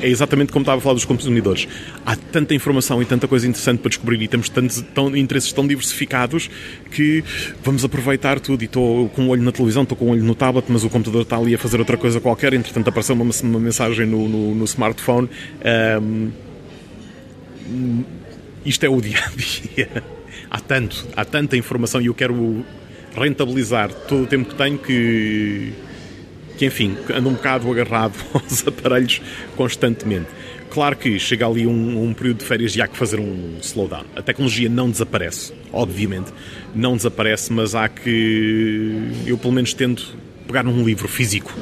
[0.00, 1.66] é exatamente como estava a falar dos consumidores.
[2.04, 5.66] Há tanta informação e tanta coisa interessante para descobrir e temos tantos tão, interesses tão
[5.66, 6.50] diversificados
[6.90, 7.24] que
[7.62, 8.62] vamos aproveitar tudo.
[8.62, 10.90] E estou com um olho na televisão, estou com um olho no tablet, mas o
[10.90, 12.52] computador está ali a fazer outra coisa qualquer.
[12.54, 15.28] Entretanto, apareceu uma, uma mensagem no, no, no smartphone.
[16.00, 16.30] Um,
[18.64, 20.02] isto é o dia a dia.
[20.50, 22.64] Há tanto, há tanta informação e eu quero
[23.16, 25.72] rentabilizar todo o tempo que tenho que
[26.56, 29.20] que enfim, anda um bocado agarrado aos aparelhos
[29.56, 30.28] constantemente.
[30.70, 34.04] Claro que chega ali um, um, período de férias e há que fazer um slowdown.
[34.14, 36.32] A tecnologia não desaparece, obviamente,
[36.74, 39.10] não desaparece, mas há que.
[39.26, 41.52] Eu, pelo menos, tento pegar num livro físico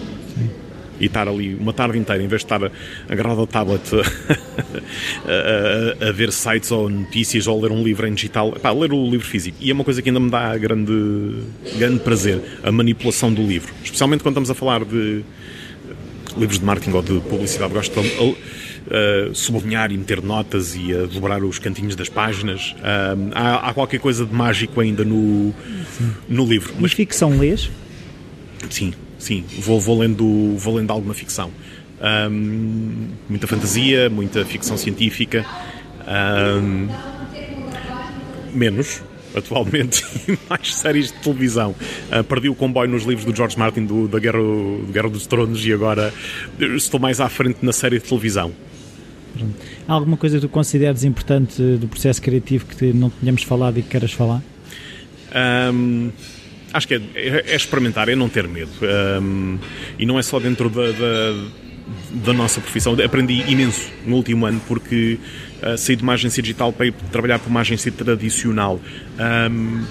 [1.01, 2.71] e estar ali uma tarde inteira, em vez de estar
[3.09, 8.15] agarrado ao tablet a, a, a, ver sites ou notícias ou ler um livro em
[8.15, 9.57] digital, pá, ler o livro físico.
[9.61, 11.43] E é uma coisa que ainda me dá grande,
[11.77, 13.73] grande prazer, a manipulação do livro.
[13.83, 15.25] Especialmente quando estamos a falar de
[16.37, 17.73] livros de marketing ou de publicidade.
[17.73, 22.75] Gosto de uh, sublinhar e meter notas e a dobrar os cantinhos das páginas.
[22.79, 25.55] Uh, há, há, qualquer coisa de mágico ainda no,
[26.29, 26.75] no livro.
[26.79, 27.71] Mas ficção lês?
[28.71, 28.93] Sim,
[29.25, 31.51] sim, vou, vou, lendo, vou lendo alguma ficção.
[32.31, 35.47] Um, muita fantasia, muita ficção científica.
[36.07, 36.89] Um,
[38.53, 39.03] menos,
[39.35, 41.75] atualmente, e mais séries de televisão.
[42.13, 45.27] Uh, perdi o comboio nos livros do George Martin do, da Guerra, do Guerra dos
[45.27, 46.13] Tronos e agora
[46.59, 48.53] estou mais à frente na série de televisão.
[49.89, 53.83] Há alguma coisa que tu consideres importante do processo criativo que não tínhamos falado e
[53.83, 54.43] que queiras falar?
[55.73, 56.13] Um,
[56.75, 58.71] acho que é, é, é, experimentar, é não ter medo.
[59.23, 59.59] Um,
[59.99, 61.45] e não é só dentro da, da,
[62.27, 62.97] da, nossa profissão.
[63.03, 65.19] Aprendi imenso no último ano porque
[65.63, 68.81] uh, saí de uma agência digital para ir trabalhar para uma agência tradicional.
[69.51, 69.85] Um,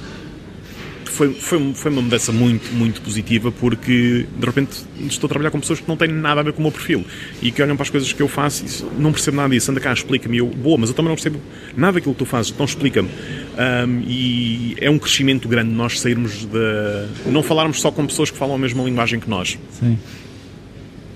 [1.14, 5.60] foi, foi, foi uma mudança muito, muito positiva porque de repente estou a trabalhar com
[5.60, 7.06] pessoas que não têm nada a ver com o meu perfil
[7.42, 9.70] e que olham para as coisas que eu faço e não percebo nada disso.
[9.70, 10.38] Anda cá, explica-me.
[10.38, 11.40] Eu, boa, mas eu também não percebo
[11.78, 13.10] nada daquilo que tu fazes, então explica-me.
[13.10, 17.30] Um, e é um crescimento grande nós sairmos de.
[17.32, 19.58] não falarmos só com pessoas que falam a mesma linguagem que nós.
[19.80, 20.00] Sim.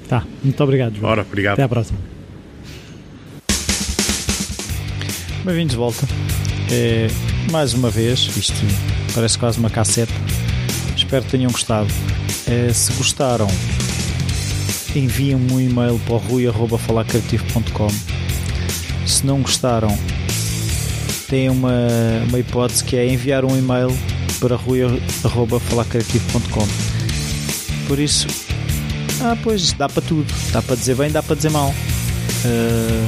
[0.08, 0.95] Tá, muito obrigado.
[0.95, 1.12] João.
[1.12, 1.54] Ora, obrigado.
[1.54, 2.00] Até à próxima.
[5.43, 6.08] Bem-vindos de volta.
[6.70, 7.08] É,
[7.52, 8.54] mais uma vez, isto
[9.18, 10.13] parece quase uma cassete.
[10.95, 11.88] Espero que tenham gostado.
[12.45, 13.47] É, se gostaram,
[14.95, 17.88] enviem-me um e-mail para o rui.falacreativo.com.
[19.07, 19.97] Se não gostaram,
[21.28, 21.88] tem uma,
[22.28, 23.89] uma hipótese que é enviar um e-mail
[24.39, 26.68] para rui.falacreativo.com.
[27.88, 28.28] Por isso,
[29.24, 30.32] ah, pois dá para tudo.
[30.51, 31.74] Dá para dizer bem, dá para dizer mal.
[32.45, 33.07] Uh,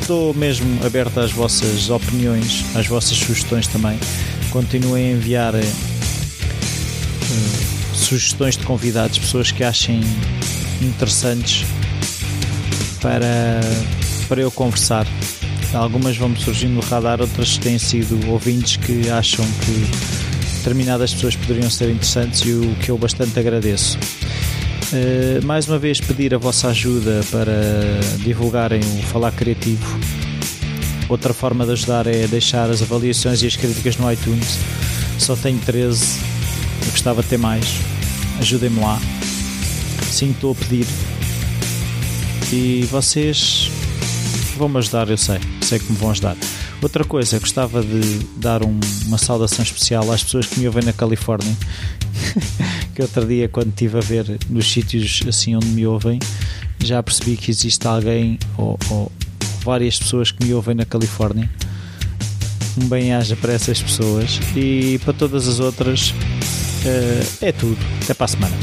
[0.00, 3.96] estou mesmo aberto às vossas opiniões, às vossas sugestões também.
[4.50, 5.60] Continuem a enviar uh,
[7.94, 10.00] sugestões de convidados, pessoas que achem
[10.82, 11.64] interessantes
[13.00, 13.60] para,
[14.28, 15.06] para eu conversar.
[15.72, 19.86] Algumas vão-me surgindo no radar, outras têm sido ouvintes que acham que
[20.56, 23.98] determinadas pessoas poderiam ser interessantes e o que eu bastante agradeço.
[24.92, 27.52] Uh, mais uma vez pedir a vossa ajuda para
[28.24, 30.19] divulgarem o Falar Criativo.
[31.10, 34.60] Outra forma de ajudar é deixar as avaliações e as críticas no iTunes.
[35.18, 36.20] Só tenho 13,
[36.82, 37.66] eu gostava de ter mais.
[38.38, 38.96] Ajudem-me lá.
[40.08, 40.86] Sim, estou a pedir.
[42.52, 43.68] E vocês
[44.56, 45.40] vão-me ajudar, eu sei.
[45.62, 46.36] Sei que me vão ajudar.
[46.80, 50.92] Outra coisa, gostava de dar um, uma saudação especial às pessoas que me ouvem na
[50.92, 51.56] Califórnia.
[52.94, 56.20] que outro dia, quando estive a ver nos sítios assim onde me ouvem,
[56.78, 59.10] já percebi que existe alguém ou, ou
[59.62, 61.48] várias pessoas que me ouvem na Califórnia.
[62.80, 67.78] Um bem-aja para essas pessoas e para todas as outras uh, é tudo.
[68.02, 68.56] Até para a semana.